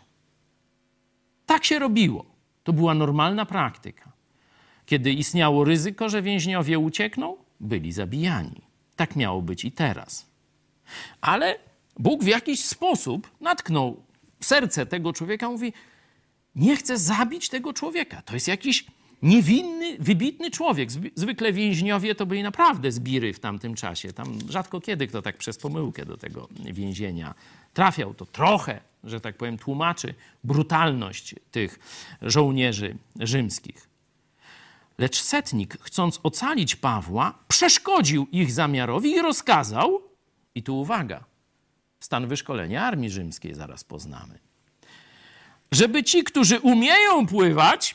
Tak 1.47 1.65
się 1.65 1.79
robiło. 1.79 2.25
To 2.65 2.73
była 2.73 2.95
normalna 2.95 3.47
praktyka. 3.47 4.13
Kiedy 4.87 5.13
istniało 5.13 5.65
ryzyko, 5.65 6.09
że 6.09 6.23
więźniowie 6.23 6.79
uciekną, 6.79 7.37
byli 7.61 7.93
zabijani. 7.93 8.63
Tak 8.97 9.17
miało 9.17 9.43
być 9.43 9.65
i 9.65 9.73
teraz. 9.73 10.27
Ale 11.21 11.59
Bóg 11.99 12.25
w 12.25 12.27
jakiś 12.27 12.65
sposób 12.65 13.31
natknął 13.41 14.03
serce 14.41 14.87
tego 14.87 15.13
człowieka, 15.13 15.51
mówi: 15.51 15.73
Nie 16.55 16.77
chcę 16.77 16.99
zabić 16.99 17.49
tego 17.49 17.73
człowieka. 17.73 18.23
To 18.23 18.35
jest 18.35 18.49
jakiś 18.49 18.87
niewinny, 19.23 19.97
wybitny 19.99 20.51
człowiek. 20.51 20.89
Zwykle 21.14 21.53
więźniowie 21.53 22.14
to 22.14 22.27
byli 22.27 22.43
naprawdę 22.43 22.93
zbiry 22.93 23.33
w 23.33 23.41
tamtym 23.41 23.75
czasie. 23.75 24.12
Tam 24.12 24.39
rzadko 24.49 24.81
kiedy 24.81 25.07
kto 25.07 25.23
tak 25.23 25.37
przez 25.37 25.59
pomyłkę 25.59 26.05
do 26.05 26.16
tego 26.16 26.49
więzienia 26.64 27.35
trafiał. 27.75 28.14
To 28.14 28.27
trochę, 28.27 28.81
że 29.05 29.21
tak 29.21 29.37
powiem, 29.37 29.59
tłumaczy 29.59 30.14
brutalność 30.45 31.35
tych 31.51 31.79
żołnierzy 32.23 32.97
rzymskich. 33.21 33.89
Lecz 34.99 35.23
setnik, 35.23 35.79
chcąc 35.81 36.21
ocalić 36.23 36.77
Pawła, 36.77 37.39
przeszkodził 37.49 38.27
ich 38.33 38.53
zamiarowi 38.53 39.11
i 39.11 39.23
rozkazał, 39.23 40.03
i 40.55 40.62
tu 40.62 40.81
uwaga, 40.81 41.25
stan 42.01 42.27
wyszkolenia 42.27 42.85
armii 42.85 43.11
rzymskiej 43.11 43.55
zaraz 43.55 43.85
poznamy, 43.85 44.39
żeby 45.73 46.05
ci, 46.05 46.25
którzy 46.25 46.61
umieją 46.61 47.27
pływać, 47.27 47.95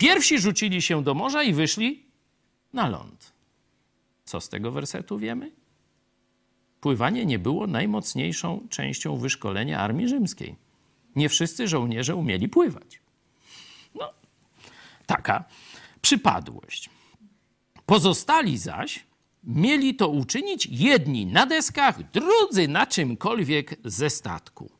pierwsi 0.00 0.38
rzucili 0.38 0.82
się 0.82 1.04
do 1.04 1.14
morza 1.14 1.42
i 1.42 1.52
wyszli 1.52 2.04
na 2.72 2.88
ląd. 2.88 3.32
Co 4.24 4.40
z 4.40 4.48
tego 4.48 4.72
wersetu 4.72 5.18
wiemy? 5.18 5.52
Pływanie 6.80 7.26
nie 7.26 7.38
było 7.38 7.66
najmocniejszą 7.66 8.66
częścią 8.70 9.16
wyszkolenia 9.16 9.80
armii 9.80 10.08
rzymskiej. 10.08 10.56
Nie 11.16 11.28
wszyscy 11.28 11.68
żołnierze 11.68 12.16
umieli 12.16 12.48
pływać. 12.48 13.00
No, 13.94 14.12
taka 15.06 15.44
przypadłość. 16.02 16.90
Pozostali 17.86 18.58
zaś 18.58 19.04
mieli 19.44 19.94
to 19.94 20.08
uczynić 20.08 20.66
jedni 20.66 21.26
na 21.26 21.46
deskach, 21.46 22.10
drudzy 22.10 22.68
na 22.68 22.86
czymkolwiek 22.86 23.76
ze 23.84 24.10
statku. 24.10 24.70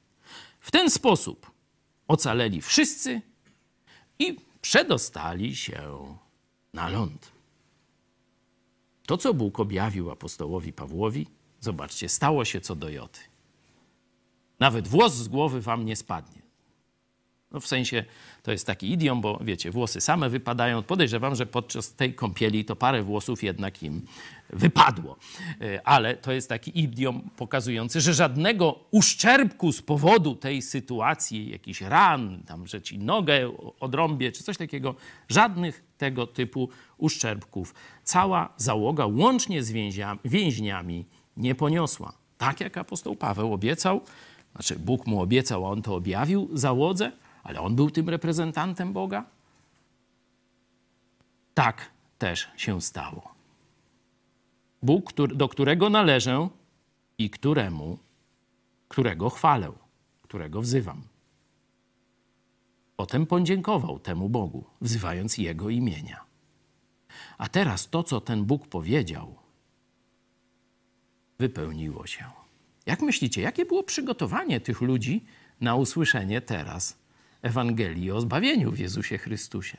W 0.61 0.71
ten 0.71 0.91
sposób 0.91 1.51
ocaleli 2.09 2.63
wszyscy 2.63 3.23
i 4.19 4.50
przedostali 4.61 5.57
się 5.57 5.83
na 6.75 6.89
ląd. 6.89 7.33
To, 9.07 9.17
co 9.17 9.35
Bóg 9.35 9.61
objawił 9.61 10.11
apostołowi 10.11 10.73
Pawłowi, 10.73 11.27
zobaczcie, 11.61 12.09
stało 12.09 12.45
się 12.45 12.61
co 12.61 12.77
do 12.77 12.89
Joty. 12.89 13.21
Nawet 14.61 14.89
włos 14.89 15.15
z 15.15 15.29
głowy 15.29 15.61
wam 15.61 15.85
nie 15.85 15.97
spadnie. 15.97 16.43
No 17.51 17.61
w 17.61 17.67
sensie 17.67 18.05
to 18.43 18.53
jest 18.53 18.67
taki 18.67 18.93
idiom, 18.93 19.21
bo 19.21 19.39
wiecie, 19.43 19.71
włosy 19.71 20.01
same 20.01 20.31
wypadają. 20.31 20.83
Podejrzewam, 20.83 21.35
że 21.35 21.47
podczas 21.47 21.95
tej 21.95 22.15
kąpieli 22.15 22.65
to 22.65 22.77
parę 22.77 23.03
włosów 23.03 23.43
jednak 23.43 23.83
im 23.83 24.07
wypadło. 24.53 25.17
E, 25.61 25.87
ale 25.87 26.17
to 26.17 26.33
jest 26.33 26.49
taki 26.49 26.81
idiom 26.81 27.31
pokazujący, 27.37 28.01
że 28.01 28.15
żadnego 28.15 28.79
uszczerbku 28.91 29.73
z 29.73 29.83
powodu 29.83 30.35
tej 30.35 30.63
sytuacji, 30.63 31.51
jakichś 31.51 31.81
ran, 31.81 32.43
tam, 32.47 32.67
że 32.67 32.83
ci 32.83 32.99
nogę 32.99 33.53
odrąbie, 33.81 34.33
czy 34.33 34.45
coś 34.45 34.57
takiego, 34.57 34.95
żadnych 35.29 35.85
tego 35.99 36.27
typu 36.27 36.69
uszczerbków 36.99 37.75
cała 38.05 38.53
załoga, 38.57 39.07
łącznie 39.07 39.63
z 39.63 39.73
więźniami, 40.25 41.07
nie 41.37 41.55
poniosła. 41.55 42.13
Tak 42.39 42.61
jak 42.61 42.77
apostoł 42.77 43.17
Paweł 43.17 43.55
obiecał, 43.55 44.01
znaczy 44.53 44.79
Bóg 44.79 45.07
mu 45.07 45.23
obiecał, 45.23 45.67
a 45.67 45.71
on 45.71 45.83
to 45.83 45.95
objawił 45.95 46.49
załodze, 46.53 47.13
ale 47.43 47.61
on 47.61 47.77
był 47.77 47.91
tym 47.91 48.09
reprezentantem 48.09 48.93
Boga. 48.93 49.25
Tak 51.55 51.91
też 52.19 52.49
się 52.57 52.81
stało. 52.81 53.40
Bóg, 54.83 55.13
do 55.13 55.49
którego 55.49 55.91
należę 55.91 56.49
i 57.19 57.31
któremu, 57.31 57.99
którego 58.89 59.31
chwalę, 59.31 59.73
którego 60.23 60.61
wzywam. 60.61 61.03
Potem 62.97 63.27
podziękował 63.27 63.99
temu 63.99 64.29
Bogu, 64.29 64.65
wzywając 64.81 65.39
Jego 65.39 65.71
imienia. 65.71 66.25
A 67.39 67.49
teraz 67.49 67.91
to, 67.91 68.03
co 68.03 68.21
ten 68.21 68.45
Bóg 68.45 68.69
powiedział, 68.69 69.35
wypełniło 71.39 72.07
się. 72.07 72.25
Jak 72.87 73.03
myślicie, 73.03 73.43
jakie 73.43 73.65
było 73.65 73.83
przygotowanie 73.83 74.61
tych 74.61 74.81
ludzi 74.81 75.25
na 75.61 75.75
usłyszenie 75.75 76.41
teraz 76.41 76.99
Ewangelii 77.43 78.11
o 78.11 78.21
zbawieniu 78.21 78.73
w 78.73 78.79
Jezusie 78.79 79.19
Chrystusie? 79.19 79.79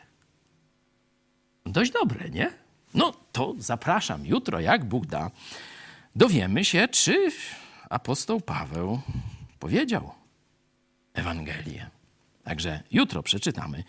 Dość 1.65 1.91
dobre, 1.91 2.29
nie? 2.29 2.51
No 2.93 3.13
to 3.31 3.53
zapraszam 3.57 4.25
jutro, 4.25 4.59
jak 4.59 4.85
Bóg 4.85 5.05
da. 5.05 5.31
Dowiemy 6.15 6.65
się, 6.65 6.87
czy 6.87 7.31
apostoł 7.89 8.41
Paweł 8.41 9.01
powiedział 9.59 10.11
Ewangelię. 11.13 11.89
Także 12.43 12.83
jutro 12.91 13.23
przeczytamy 13.23 13.83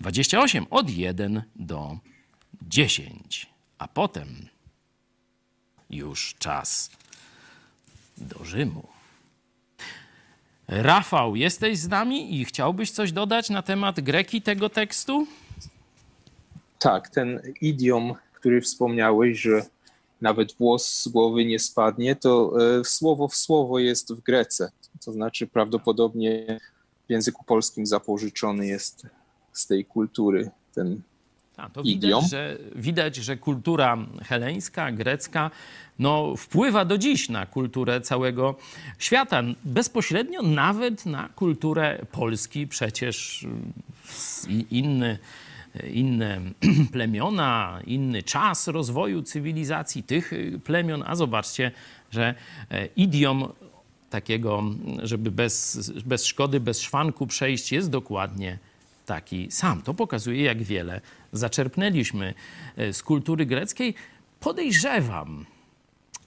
28 0.00 0.66
od 0.70 0.90
1 0.90 1.42
do 1.56 1.98
10, 2.62 3.46
a 3.78 3.88
potem 3.88 4.48
już 5.90 6.34
czas 6.38 6.90
do 8.18 8.44
Rzymu. 8.44 8.88
Rafał, 10.68 11.36
jesteś 11.36 11.78
z 11.78 11.88
nami 11.88 12.40
i 12.40 12.44
chciałbyś 12.44 12.90
coś 12.90 13.12
dodać 13.12 13.50
na 13.50 13.62
temat 13.62 14.00
greki 14.00 14.42
tego 14.42 14.68
tekstu? 14.68 15.26
Tak, 16.78 17.08
ten 17.08 17.40
idiom 17.60 18.14
który 18.40 18.60
wspomniałeś, 18.60 19.40
że 19.40 19.62
nawet 20.20 20.52
włos 20.52 21.02
z 21.02 21.08
głowy 21.08 21.44
nie 21.44 21.58
spadnie, 21.58 22.16
to 22.16 22.52
e, 22.80 22.84
słowo 22.84 23.28
w 23.28 23.36
słowo 23.36 23.78
jest 23.78 24.14
w 24.14 24.20
Grece. 24.20 24.70
To 25.04 25.12
znaczy 25.12 25.46
prawdopodobnie 25.46 26.60
w 27.08 27.10
języku 27.10 27.44
polskim 27.44 27.86
zapożyczony 27.86 28.66
jest 28.66 29.06
z 29.52 29.66
tej 29.66 29.84
kultury 29.84 30.50
ten 30.74 31.00
a, 31.56 31.68
to 31.68 31.82
idiom. 31.82 32.22
Widać 32.22 32.30
że, 32.30 32.58
widać, 32.74 33.16
że 33.16 33.36
kultura 33.36 33.98
heleńska, 34.22 34.92
grecka 34.92 35.50
no, 35.98 36.36
wpływa 36.36 36.84
do 36.84 36.98
dziś 36.98 37.28
na 37.28 37.46
kulturę 37.46 38.00
całego 38.00 38.54
świata. 38.98 39.42
Bezpośrednio 39.64 40.42
nawet 40.42 41.06
na 41.06 41.28
kulturę 41.28 42.06
Polski. 42.12 42.66
Przecież 42.66 43.46
inny 44.70 45.18
inne 45.92 46.40
plemiona, 46.92 47.80
inny 47.86 48.22
czas 48.22 48.68
rozwoju 48.68 49.22
cywilizacji 49.22 50.02
tych 50.02 50.32
plemion, 50.64 51.04
a 51.06 51.14
zobaczcie, 51.16 51.70
że 52.10 52.34
e, 52.70 52.86
idiom 52.86 53.52
takiego, 54.10 54.64
żeby 55.02 55.30
bez, 55.30 55.90
bez 55.90 56.26
szkody, 56.26 56.60
bez 56.60 56.80
szwanku 56.80 57.26
przejść, 57.26 57.72
jest 57.72 57.90
dokładnie 57.90 58.58
taki 59.06 59.50
sam. 59.50 59.82
To 59.82 59.94
pokazuje, 59.94 60.42
jak 60.42 60.62
wiele 60.62 61.00
zaczerpnęliśmy 61.32 62.34
e, 62.76 62.92
z 62.92 63.02
kultury 63.02 63.46
greckiej. 63.46 63.94
Podejrzewam, 64.40 65.46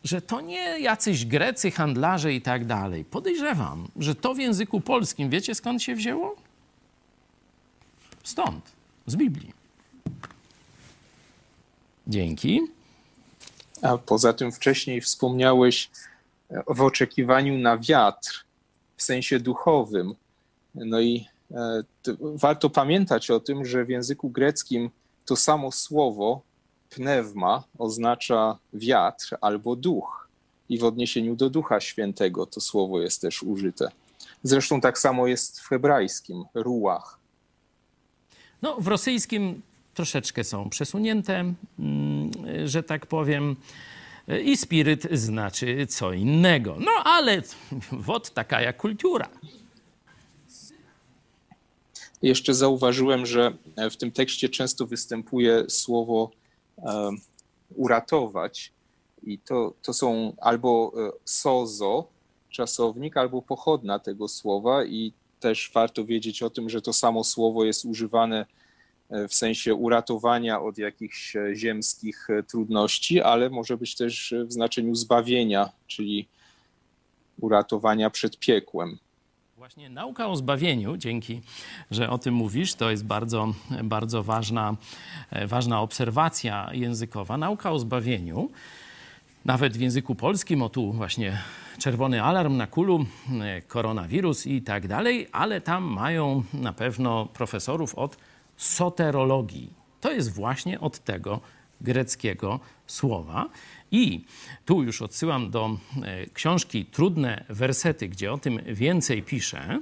że 0.04 0.22
to 0.22 0.41
nie 0.41 0.80
jacyś 0.80 1.26
Grecy, 1.26 1.72
handlarze 1.72 2.34
i 2.34 2.41
tak 2.41 2.66
dalej. 2.66 3.06
Podejrzewam, 3.06 3.88
że 4.00 4.16
to 4.16 4.34
w 4.34 4.38
języku 4.39 4.82
polskim, 4.82 5.30
wiecie 5.30 5.56
skąd 5.56 5.84
się 5.84 5.96
wzięło? 5.96 6.36
Stąd 8.24 8.73
z 9.08 9.16
Biblii. 9.16 9.54
Dzięki. 12.08 12.62
A 13.82 13.97
poza 13.97 14.34
tym 14.34 14.51
wcześniej 14.51 15.01
wspomniałeś 15.01 15.89
e, 16.49 16.64
w 16.68 16.82
oczekiwaniu 16.82 17.58
na 17.58 17.78
wiatr 17.78 18.45
w 18.97 19.04
sensie 19.04 19.39
duchowym. 19.39 20.14
No 20.76 21.01
i 21.01 21.28
e, 21.51 21.84
warto 22.20 22.70
pamiętać 22.70 23.32
o 23.32 23.39
tym, 23.39 23.66
że 23.66 23.86
w 23.86 23.89
języku 23.89 24.30
greckim 24.30 24.89
to 25.26 25.36
samo 25.36 25.72
słowo 25.72 26.41
pneuma 26.89 27.64
oznacza 27.78 28.58
wiatr 28.74 29.38
albo 29.41 29.76
duch. 29.76 30.28
I 30.70 30.78
w 30.78 30.84
odniesieniu 30.84 31.36
do 31.36 31.49
Ducha 31.49 31.80
Świętego 31.80 32.45
to 32.45 32.62
słowo 32.62 33.01
jest 33.01 33.22
też 33.22 33.43
użyte. 33.43 33.91
Zresztą 34.43 34.82
tak 34.82 34.99
samo 34.99 35.28
jest 35.28 35.60
w 35.60 35.68
hebrajskim, 35.68 36.43
ruach. 36.54 37.20
No, 38.64 38.76
w 38.80 38.88
rosyjskim 38.88 39.61
troszeczkę 39.93 40.43
są 40.43 40.70
przesunięte, 40.70 41.53
mm, 41.80 42.32
że 42.66 42.84
tak 42.84 43.05
powiem. 43.05 43.55
I 44.43 44.57
spiryt 44.57 45.07
znaczy 45.11 45.88
co 45.88 46.14
innego. 46.14 46.78
No 46.80 46.91
ale 47.03 47.41
wod 48.07 48.30
taka 48.30 48.61
jak 48.61 48.78
kultura. 48.78 49.30
Jeszcze 52.22 52.53
zauważyłem, 52.53 53.26
że 53.26 53.53
w 53.91 53.95
tym 53.95 54.11
tekście 54.11 54.49
często 54.49 54.86
występuje 54.86 55.66
słowo 55.70 56.32
e, 56.78 57.11
uratować. 57.76 58.72
I 59.24 59.39
to, 59.39 59.74
to 59.82 59.93
są 59.93 60.34
albo 60.41 60.91
e, 60.97 61.11
sozo, 61.26 62.07
czasownik, 62.49 63.18
albo 63.18 63.41
pochodna 63.41 63.99
tego 63.99 64.28
słowa. 64.28 64.86
I 64.86 65.14
też 65.44 65.72
warto 65.74 66.06
wiedzieć 66.06 66.44
o 66.44 66.50
tym, 66.50 66.70
że 66.70 66.82
to 66.82 66.94
samo 66.94 67.24
słowo 67.24 67.66
jest 67.66 67.86
używane 67.86 68.46
w 69.30 69.34
sensie 69.34 69.76
uratowania 69.76 70.62
od 70.62 70.78
jakichś 70.78 71.36
ziemskich 71.56 72.28
trudności, 72.48 73.22
ale 73.22 73.50
może 73.50 73.78
być 73.78 73.96
też 73.96 74.34
w 74.48 74.54
znaczeniu 74.54 74.96
zbawienia, 74.96 75.70
czyli 75.88 76.28
uratowania 77.39 78.10
przed 78.10 78.39
piekłem. 78.39 78.98
Właśnie 79.58 79.89
nauka 79.89 80.28
o 80.28 80.36
zbawieniu, 80.36 80.98
dzięki, 80.98 81.41
że 81.91 82.10
o 82.10 82.18
tym 82.18 82.34
mówisz, 82.34 82.76
to 82.76 82.91
jest 82.91 83.06
bardzo, 83.06 83.54
bardzo 83.84 84.24
ważna, 84.24 84.76
ważna 85.48 85.82
obserwacja 85.82 86.70
językowa. 86.74 87.38
Nauka 87.38 87.72
o 87.72 87.80
zbawieniu, 87.80 88.50
nawet 89.46 89.78
w 89.78 89.82
języku 89.82 90.16
polskim, 90.16 90.62
o 90.62 90.70
tu 90.70 90.91
właśnie 90.91 91.41
czerwony 91.78 92.24
alarm 92.24 92.58
na 92.58 92.68
kulu, 92.68 93.06
koronawirus 93.68 94.48
i 94.48 94.62
tak 94.62 94.88
dalej, 94.88 95.28
ale 95.32 95.62
tam 95.62 95.84
mają 95.84 96.44
na 96.54 96.74
pewno 96.74 97.26
profesorów 97.26 97.96
od 97.96 98.18
soterologii. 98.58 99.70
To 100.02 100.12
jest 100.12 100.34
właśnie 100.34 100.80
od 100.80 101.00
tego 101.00 101.39
greckiego 101.82 102.60
słowa. 102.88 103.50
I 103.91 104.26
tu 104.66 104.84
już 104.84 105.02
odsyłam 105.02 105.52
do 105.52 105.78
e, 106.04 106.26
książki 106.30 106.86
Trudne 106.86 107.46
wersety, 107.50 108.10
gdzie 108.10 108.34
o 108.34 108.38
tym 108.38 108.60
więcej 108.68 109.24
piszę. 109.24 109.80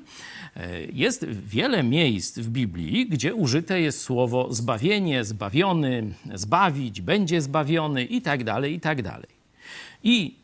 E, 0.55 0.81
jest 0.83 1.25
wiele 1.25 1.83
miejsc 1.83 2.39
w 2.39 2.49
Biblii, 2.49 3.09
gdzie 3.09 3.35
użyte 3.35 3.81
jest 3.81 4.01
słowo 4.01 4.53
zbawienie, 4.53 5.23
zbawiony, 5.23 6.13
zbawić, 6.33 7.01
będzie 7.01 7.41
zbawiony 7.41 8.05
i 8.05 8.21
tak 8.21 8.43
dalej, 8.43 8.73
i 8.73 8.79
tak 8.79 9.01
dalej. 9.01 9.40
I 10.03 10.35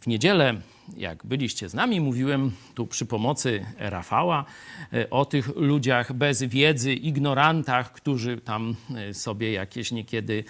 w 0.00 0.06
niedzielę 0.06 0.60
jak 0.96 1.26
byliście 1.26 1.68
z 1.68 1.74
nami, 1.74 2.00
mówiłem 2.00 2.52
tu 2.74 2.86
przy 2.86 3.06
pomocy 3.06 3.66
Rafała 3.78 4.44
e, 4.92 5.10
o 5.10 5.24
tych 5.24 5.56
ludziach 5.56 6.12
bez 6.12 6.42
wiedzy, 6.42 6.94
ignorantach, 6.94 7.92
którzy 7.92 8.36
tam 8.36 8.74
e, 8.94 9.14
sobie 9.14 9.52
jakieś 9.52 9.92
niekiedy 9.92 10.44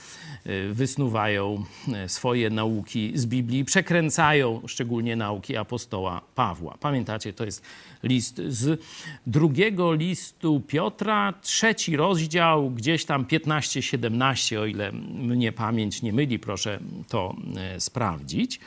e, 0.45 0.69
wysnuwają 0.69 1.65
swoje 2.07 2.51
nauki 2.51 3.13
z 3.15 3.27
Biblii, 3.27 3.65
przekręcają 3.65 4.63
szczególnie 4.67 5.17
nauki 5.17 5.57
apostoła 5.57 6.21
Pawła. 6.35 6.77
Pamiętacie, 6.81 7.33
to 7.33 7.45
jest 7.45 7.63
list 8.03 8.43
z 8.49 8.81
drugiego 9.27 9.95
listu 9.95 10.61
Piotra, 10.61 11.35
trzeci 11.43 11.97
rozdział, 11.97 12.71
gdzieś 12.71 13.05
tam 13.05 13.25
15-17, 13.25 14.59
o 14.59 14.67
ile 14.67 14.93
mnie 14.93 15.53
pamięć 15.53 16.03
nie 16.03 16.13
myli, 16.13 16.39
proszę 16.39 16.81
to 17.09 17.37
sprawdzić. 17.79 18.61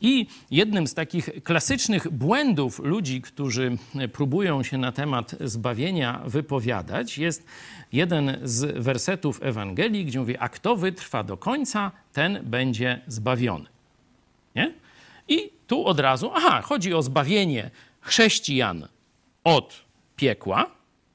I 0.00 0.26
jednym 0.50 0.86
z 0.86 0.94
takich 0.94 1.30
klasycznych 1.44 2.10
błędów 2.10 2.78
ludzi, 2.78 3.22
którzy 3.22 3.78
próbują 4.12 4.62
się 4.62 4.78
na 4.78 4.92
temat 4.92 5.34
zbawienia 5.40 6.22
wypowiadać, 6.26 7.18
jest 7.18 7.46
jeden 7.92 8.38
z 8.42 8.84
wersetów 8.84 9.42
Ewangelii, 9.42 10.04
gdzie 10.04 10.18
mówi: 10.18 10.36
A 10.38 10.48
kto 10.48 10.76
wytrwa 10.76 11.22
do 11.22 11.36
końca, 11.36 11.92
ten 12.12 12.40
będzie 12.42 13.00
zbawiony. 13.06 13.66
Nie? 14.54 14.74
I 15.28 15.50
tu 15.66 15.86
od 15.86 16.00
razu, 16.00 16.30
aha, 16.34 16.62
chodzi 16.62 16.94
o 16.94 17.02
zbawienie 17.02 17.70
chrześcijan 18.00 18.88
od 19.44 19.84
piekła, 20.16 20.70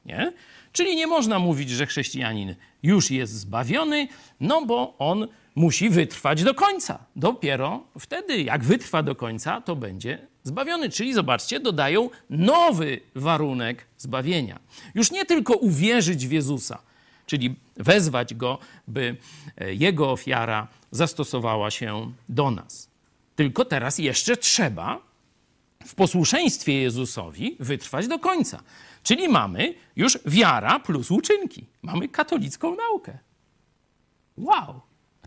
nie? 0.05 0.34
Czyli 0.73 0.95
nie 0.95 1.07
można 1.07 1.39
mówić, 1.39 1.69
że 1.69 1.86
chrześcijanin 1.86 2.55
już 2.84 3.11
jest 3.11 3.34
zbawiony, 3.34 4.07
no 4.39 4.65
bo 4.65 4.97
on 4.97 5.27
musi 5.55 5.89
wytrwać 5.89 6.43
do 6.43 6.53
końca. 6.53 6.99
Dopiero 7.15 7.83
wtedy, 7.99 8.41
jak 8.41 8.63
wytrwa 8.63 9.03
do 9.03 9.15
końca, 9.15 9.61
to 9.61 9.75
będzie 9.75 10.27
zbawiony. 10.43 10.89
Czyli 10.89 11.13
zobaczcie, 11.13 11.59
dodają 11.59 12.09
nowy 12.29 13.01
warunek 13.15 13.85
zbawienia. 13.97 14.59
Już 14.95 15.11
nie 15.11 15.25
tylko 15.25 15.53
uwierzyć 15.53 16.27
w 16.27 16.31
Jezusa, 16.31 16.81
czyli 17.25 17.55
wezwać 17.75 18.33
go, 18.33 18.57
by 18.87 19.15
e, 19.57 19.73
jego 19.73 20.11
ofiara 20.11 20.67
zastosowała 20.91 21.71
się 21.71 22.11
do 22.29 22.51
nas. 22.51 22.89
Tylko 23.35 23.65
teraz 23.65 23.97
jeszcze 23.97 24.37
trzeba 24.37 24.99
w 25.85 25.95
posłuszeństwie 25.95 26.73
Jezusowi 26.73 27.55
wytrwać 27.59 28.07
do 28.07 28.19
końca. 28.19 28.63
Czyli 29.03 29.29
mamy 29.29 29.73
już 29.95 30.19
wiara 30.25 30.79
plus 30.79 31.11
uczynki. 31.11 31.65
Mamy 31.81 32.09
katolicką 32.09 32.75
naukę. 32.75 33.17
Wow! 34.37 34.81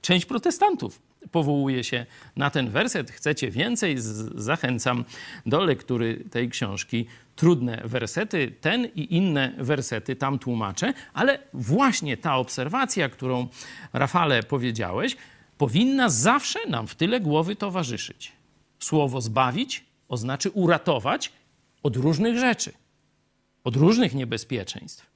Część 0.05 0.27
protestantów 0.27 1.03
powołuje 1.31 1.85
się 1.85 2.07
na 2.37 2.51
ten 2.51 2.71
werset. 2.71 3.11
Chcecie 3.11 3.51
więcej? 3.51 3.97
Zachęcam 4.35 5.05
do 5.47 5.65
lektury 5.65 6.25
tej 6.31 6.49
książki. 6.49 7.07
Trudne 7.37 7.83
wersety, 7.85 8.55
ten 8.61 8.85
i 8.85 9.17
inne 9.17 9.55
wersety 9.59 10.17
tam 10.17 10.39
tłumaczę, 10.39 10.95
ale 11.15 11.39
właśnie 11.53 12.17
ta 12.17 12.37
obserwacja, 12.37 13.09
którą 13.09 13.49
Rafale 13.93 14.43
powiedziałeś, 14.43 15.17
powinna 15.59 16.09
zawsze 16.09 16.67
nam 16.69 16.87
w 16.87 16.95
tyle 16.95 17.21
głowy 17.21 17.57
towarzyszyć. 17.57 18.33
Słowo 18.79 19.21
zbawić 19.21 19.85
oznacza 20.09 20.51
uratować 20.53 21.33
od 21.83 21.97
różnych 21.97 22.39
rzeczy, 22.39 22.73
od 23.65 23.77
różnych 23.77 24.15
niebezpieczeństw. 24.15 25.07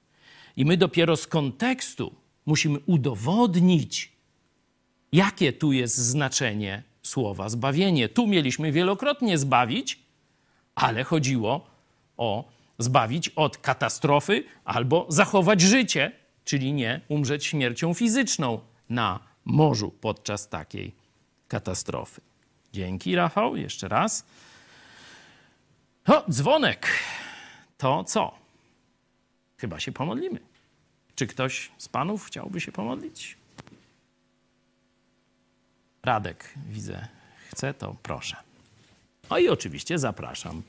I 0.56 0.64
my 0.64 0.76
dopiero 0.76 1.16
z 1.16 1.26
kontekstu 1.26 2.14
musimy 2.46 2.78
udowodnić, 2.86 4.17
Jakie 5.12 5.52
tu 5.52 5.72
jest 5.72 5.96
znaczenie 5.96 6.82
słowa 7.02 7.48
zbawienie? 7.48 8.08
Tu 8.08 8.26
mieliśmy 8.26 8.72
wielokrotnie 8.72 9.38
zbawić, 9.38 9.98
ale 10.74 11.04
chodziło 11.04 11.66
o 12.16 12.44
zbawić 12.78 13.28
od 13.28 13.58
katastrofy 13.58 14.44
albo 14.64 15.06
zachować 15.08 15.60
życie, 15.60 16.12
czyli 16.44 16.72
nie 16.72 17.00
umrzeć 17.08 17.46
śmiercią 17.46 17.94
fizyczną 17.94 18.60
na 18.90 19.20
morzu 19.44 19.90
podczas 20.00 20.48
takiej 20.48 20.94
katastrofy. 21.48 22.20
Dzięki, 22.72 23.14
Rafał, 23.16 23.56
jeszcze 23.56 23.88
raz. 23.88 24.24
O, 26.06 26.24
dzwonek. 26.30 26.86
To 27.78 28.04
co? 28.04 28.34
Chyba 29.56 29.80
się 29.80 29.92
pomodlimy. 29.92 30.40
Czy 31.14 31.26
ktoś 31.26 31.70
z 31.78 31.88
panów 31.88 32.24
chciałby 32.24 32.60
się 32.60 32.72
pomodlić? 32.72 33.37
Radek, 36.04 36.54
widzę, 36.68 37.08
chce, 37.50 37.74
to 37.74 37.96
proszę. 38.02 38.36
No 39.30 39.38
i 39.38 39.48
oczywiście 39.48 39.98
zapraszam 39.98 40.62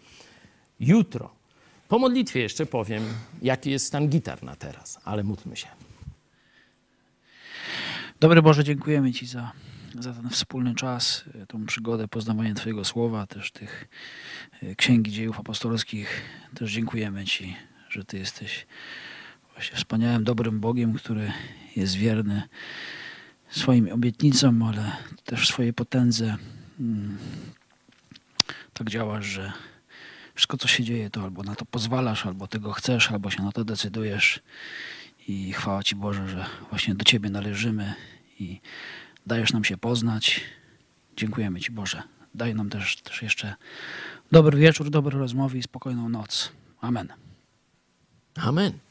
jutro. 0.79 1.39
Po 1.87 1.99
modlitwie 1.99 2.39
jeszcze 2.39 2.65
powiem, 2.65 3.03
jaki 3.41 3.71
jest 3.71 3.85
stan 3.85 4.09
gitar 4.09 4.43
na 4.43 4.55
teraz, 4.55 4.99
ale 5.03 5.23
módlmy 5.23 5.55
się. 5.55 5.67
Dobry 8.19 8.41
Boże, 8.41 8.63
dziękujemy 8.63 9.11
Ci 9.11 9.25
za, 9.25 9.51
za 9.99 10.13
ten 10.13 10.29
wspólny 10.29 10.75
czas, 10.75 11.23
tą 11.47 11.65
przygodę 11.65 12.07
poznawania 12.07 12.53
Twojego 12.53 12.85
słowa, 12.85 13.27
też 13.27 13.51
tych 13.51 13.87
e, 14.63 14.75
księgi 14.75 15.11
dziejów 15.11 15.39
apostolskich. 15.39 16.21
Też 16.55 16.71
dziękujemy 16.71 17.25
Ci, 17.25 17.55
że 17.89 18.05
Ty 18.05 18.17
jesteś 18.17 18.67
właśnie 19.53 19.77
wspaniałym, 19.77 20.23
dobrym 20.23 20.59
Bogiem, 20.59 20.93
który 20.93 21.31
jest 21.75 21.95
wierny 21.95 22.43
swoim 23.49 23.93
obietnicom, 23.93 24.63
ale 24.63 24.91
też 25.25 25.47
swojej 25.47 25.73
potędze. 25.73 26.37
Mm, 26.79 27.17
tak 28.73 28.89
działasz, 28.89 29.25
że 29.25 29.51
wszystko, 30.35 30.57
co 30.57 30.67
się 30.67 30.83
dzieje, 30.83 31.09
to 31.09 31.23
albo 31.23 31.43
na 31.43 31.55
to 31.55 31.65
pozwalasz, 31.65 32.25
albo 32.25 32.47
tego 32.47 32.73
chcesz, 32.73 33.11
albo 33.11 33.29
się 33.29 33.43
na 33.43 33.51
to 33.51 33.63
decydujesz. 33.63 34.39
I 35.27 35.53
chwała 35.53 35.83
Ci 35.83 35.95
Boże, 35.95 36.29
że 36.29 36.45
właśnie 36.69 36.95
do 36.95 37.03
Ciebie 37.03 37.29
należymy 37.29 37.93
i 38.39 38.61
dajesz 39.25 39.53
nam 39.53 39.63
się 39.63 39.77
poznać. 39.77 40.41
Dziękujemy 41.17 41.59
Ci 41.59 41.71
Boże. 41.71 42.03
Daj 42.35 42.55
nam 42.55 42.69
też, 42.69 42.95
też 43.01 43.21
jeszcze 43.21 43.55
dobry 44.31 44.57
wieczór, 44.57 44.89
dobre 44.89 45.19
rozmowy 45.19 45.57
i 45.57 45.63
spokojną 45.63 46.09
noc. 46.09 46.51
Amen. 46.81 47.13
Amen. 48.35 48.88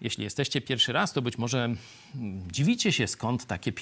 Jeśli 0.00 0.24
jesteście 0.24 0.60
pierwszy 0.60 0.92
raz, 0.92 1.12
to 1.12 1.22
być 1.22 1.38
może 1.38 1.64
mm, 1.64 1.76
dziwicie 2.52 2.92
się, 2.92 3.06
skąd 3.06 3.46
takie 3.46 3.72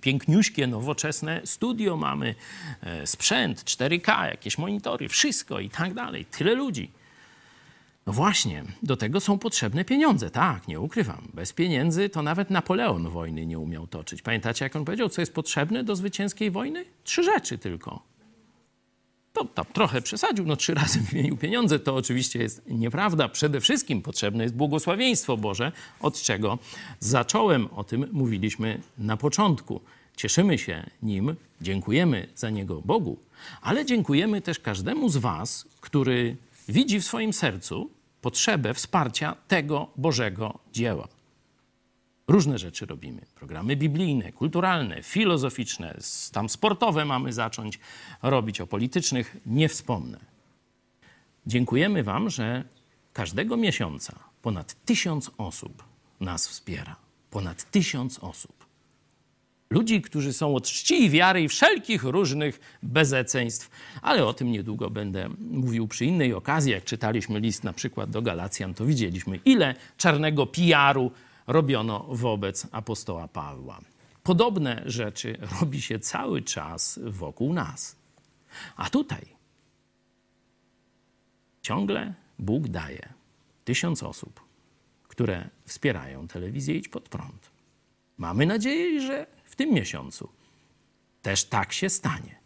piękniuśkie, 0.00 0.66
nowoczesne 0.66 1.40
studio 1.44 1.96
mamy, 1.96 2.34
e, 2.82 3.06
sprzęt, 3.06 3.64
4K, 3.64 4.24
jakieś 4.24 4.58
monitory, 4.58 5.08
wszystko 5.08 5.60
i 5.60 5.70
tak 5.70 5.94
dalej. 5.94 6.24
Tyle 6.24 6.54
ludzi. 6.54 6.90
No 8.06 8.12
właśnie, 8.12 8.64
do 8.82 8.96
tego 8.96 9.20
są 9.20 9.38
potrzebne 9.38 9.84
pieniądze. 9.84 10.30
Tak, 10.30 10.68
nie 10.68 10.80
ukrywam. 10.80 11.28
Bez 11.34 11.52
pieniędzy 11.52 12.08
to 12.08 12.22
nawet 12.22 12.50
Napoleon 12.50 13.08
wojny 13.08 13.46
nie 13.46 13.58
umiał 13.58 13.86
toczyć. 13.86 14.22
Pamiętacie, 14.22 14.64
jak 14.64 14.76
on 14.76 14.84
powiedział, 14.84 15.08
co 15.08 15.22
jest 15.22 15.34
potrzebne 15.34 15.84
do 15.84 15.96
zwycięskiej 15.96 16.50
wojny? 16.50 16.84
Trzy 17.04 17.22
rzeczy 17.22 17.58
tylko 17.58 18.11
to 19.44 19.64
tam 19.64 19.64
trochę 19.72 20.02
przesadził, 20.02 20.46
no 20.46 20.56
trzy 20.56 20.74
razy 20.74 21.00
wymienił 21.10 21.36
pieniądze. 21.36 21.78
To 21.78 21.94
oczywiście 21.94 22.38
jest 22.38 22.62
nieprawda. 22.66 23.28
Przede 23.28 23.60
wszystkim 23.60 24.02
potrzebne 24.02 24.42
jest 24.42 24.54
błogosławieństwo 24.54 25.36
Boże, 25.36 25.72
od 26.00 26.22
czego 26.22 26.58
zacząłem. 27.00 27.66
O 27.66 27.84
tym 27.84 28.08
mówiliśmy 28.12 28.80
na 28.98 29.16
początku. 29.16 29.80
Cieszymy 30.16 30.58
się 30.58 30.90
nim, 31.02 31.36
dziękujemy 31.60 32.28
za 32.34 32.50
niego 32.50 32.82
Bogu, 32.82 33.18
ale 33.62 33.86
dziękujemy 33.86 34.40
też 34.40 34.58
każdemu 34.58 35.08
z 35.08 35.16
Was, 35.16 35.66
który 35.80 36.36
widzi 36.68 37.00
w 37.00 37.04
swoim 37.04 37.32
sercu 37.32 37.90
potrzebę 38.20 38.74
wsparcia 38.74 39.36
tego 39.48 39.90
Bożego 39.96 40.58
dzieła. 40.72 41.08
Różne 42.28 42.58
rzeczy 42.58 42.86
robimy. 42.86 43.22
Programy 43.34 43.76
biblijne, 43.76 44.32
kulturalne, 44.32 45.02
filozoficzne, 45.02 45.98
tam 46.32 46.48
sportowe 46.48 47.04
mamy 47.04 47.32
zacząć 47.32 47.78
robić, 48.22 48.60
o 48.60 48.66
politycznych 48.66 49.36
nie 49.46 49.68
wspomnę. 49.68 50.18
Dziękujemy 51.46 52.02
Wam, 52.02 52.30
że 52.30 52.64
każdego 53.12 53.56
miesiąca 53.56 54.18
ponad 54.42 54.84
tysiąc 54.84 55.30
osób 55.38 55.84
nas 56.20 56.48
wspiera. 56.48 56.96
Ponad 57.30 57.70
tysiąc 57.70 58.18
osób. 58.18 58.66
Ludzi, 59.70 60.02
którzy 60.02 60.32
są 60.32 60.54
od 60.54 60.66
czci 60.66 61.04
i 61.04 61.10
wiary 61.10 61.42
i 61.42 61.48
wszelkich 61.48 62.02
różnych 62.02 62.78
bezeceństw, 62.82 63.70
ale 64.02 64.26
o 64.26 64.34
tym 64.34 64.52
niedługo 64.52 64.90
będę 64.90 65.28
mówił 65.38 65.88
przy 65.88 66.04
innej 66.04 66.34
okazji. 66.34 66.72
Jak 66.72 66.84
czytaliśmy 66.84 67.40
list 67.40 67.64
na 67.64 67.72
przykład 67.72 68.10
do 68.10 68.22
Galacjan, 68.22 68.74
to 68.74 68.86
widzieliśmy, 68.86 69.40
ile 69.44 69.74
czarnego 69.96 70.46
PR-u 70.46 71.10
robiono 71.46 72.06
wobec 72.08 72.66
apostoła 72.72 73.28
Pawła. 73.28 73.80
Podobne 74.22 74.82
rzeczy 74.86 75.38
robi 75.60 75.82
się 75.82 75.98
cały 75.98 76.42
czas 76.42 77.00
wokół 77.02 77.52
nas. 77.52 77.96
A 78.76 78.90
tutaj 78.90 79.26
ciągle 81.62 82.14
Bóg 82.38 82.68
daje 82.68 83.08
tysiąc 83.64 84.02
osób, 84.02 84.40
które 85.08 85.48
wspierają 85.64 86.28
telewizję 86.28 86.76
Idź 86.76 86.88
Pod 86.88 87.08
Prąd. 87.08 87.50
Mamy 88.18 88.46
nadzieję, 88.46 89.00
że 89.00 89.26
w 89.44 89.56
tym 89.56 89.70
miesiącu 89.70 90.28
też 91.22 91.44
tak 91.44 91.72
się 91.72 91.90
stanie. 91.90 92.40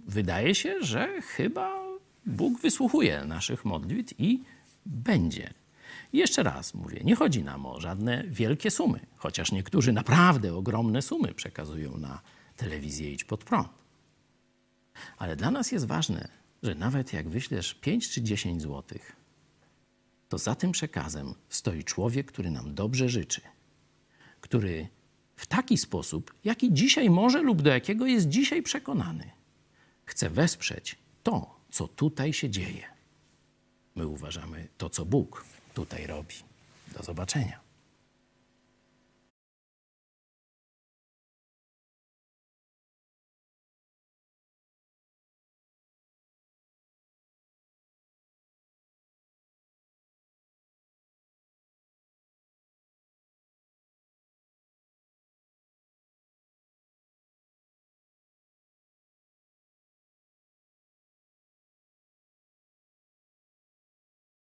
Wydaje 0.00 0.54
się, 0.54 0.74
że 0.80 1.22
chyba 1.22 1.88
Bóg 2.26 2.60
wysłuchuje 2.60 3.24
naszych 3.24 3.64
modlitw 3.64 4.14
i 4.20 4.42
będzie. 4.86 5.54
I 6.12 6.18
jeszcze 6.18 6.42
raz 6.42 6.74
mówię, 6.74 7.00
nie 7.04 7.14
chodzi 7.14 7.44
nam 7.44 7.66
o 7.66 7.80
żadne 7.80 8.24
wielkie 8.26 8.70
sumy, 8.70 9.00
chociaż 9.16 9.52
niektórzy 9.52 9.92
naprawdę 9.92 10.54
ogromne 10.54 11.02
sumy 11.02 11.34
przekazują 11.34 11.98
na 11.98 12.20
telewizję 12.56 13.12
Idź 13.12 13.24
Pod 13.24 13.44
Prąd. 13.44 13.68
Ale 15.18 15.36
dla 15.36 15.50
nas 15.50 15.72
jest 15.72 15.86
ważne, 15.86 16.28
że 16.62 16.74
nawet 16.74 17.12
jak 17.12 17.28
wyślesz 17.28 17.74
5 17.74 18.10
czy 18.10 18.22
10 18.22 18.62
złotych, 18.62 19.16
to 20.28 20.38
za 20.38 20.54
tym 20.54 20.72
przekazem 20.72 21.34
stoi 21.48 21.84
człowiek, 21.84 22.26
który 22.26 22.50
nam 22.50 22.74
dobrze 22.74 23.08
życzy, 23.08 23.40
który 24.40 24.88
w 25.38 25.46
taki 25.46 25.78
sposób, 25.78 26.34
jaki 26.44 26.72
dzisiaj 26.72 27.10
może 27.10 27.42
lub 27.42 27.62
do 27.62 27.70
jakiego 27.70 28.06
jest 28.06 28.28
dzisiaj 28.28 28.62
przekonany, 28.62 29.30
chce 30.04 30.30
wesprzeć 30.30 30.96
to, 31.22 31.60
co 31.70 31.88
tutaj 31.88 32.32
się 32.32 32.50
dzieje. 32.50 32.84
My 33.94 34.06
uważamy 34.06 34.68
to, 34.78 34.90
co 34.90 35.04
Bóg 35.04 35.44
tutaj 35.74 36.06
robi. 36.06 36.34
Do 36.96 37.02
zobaczenia. 37.02 37.67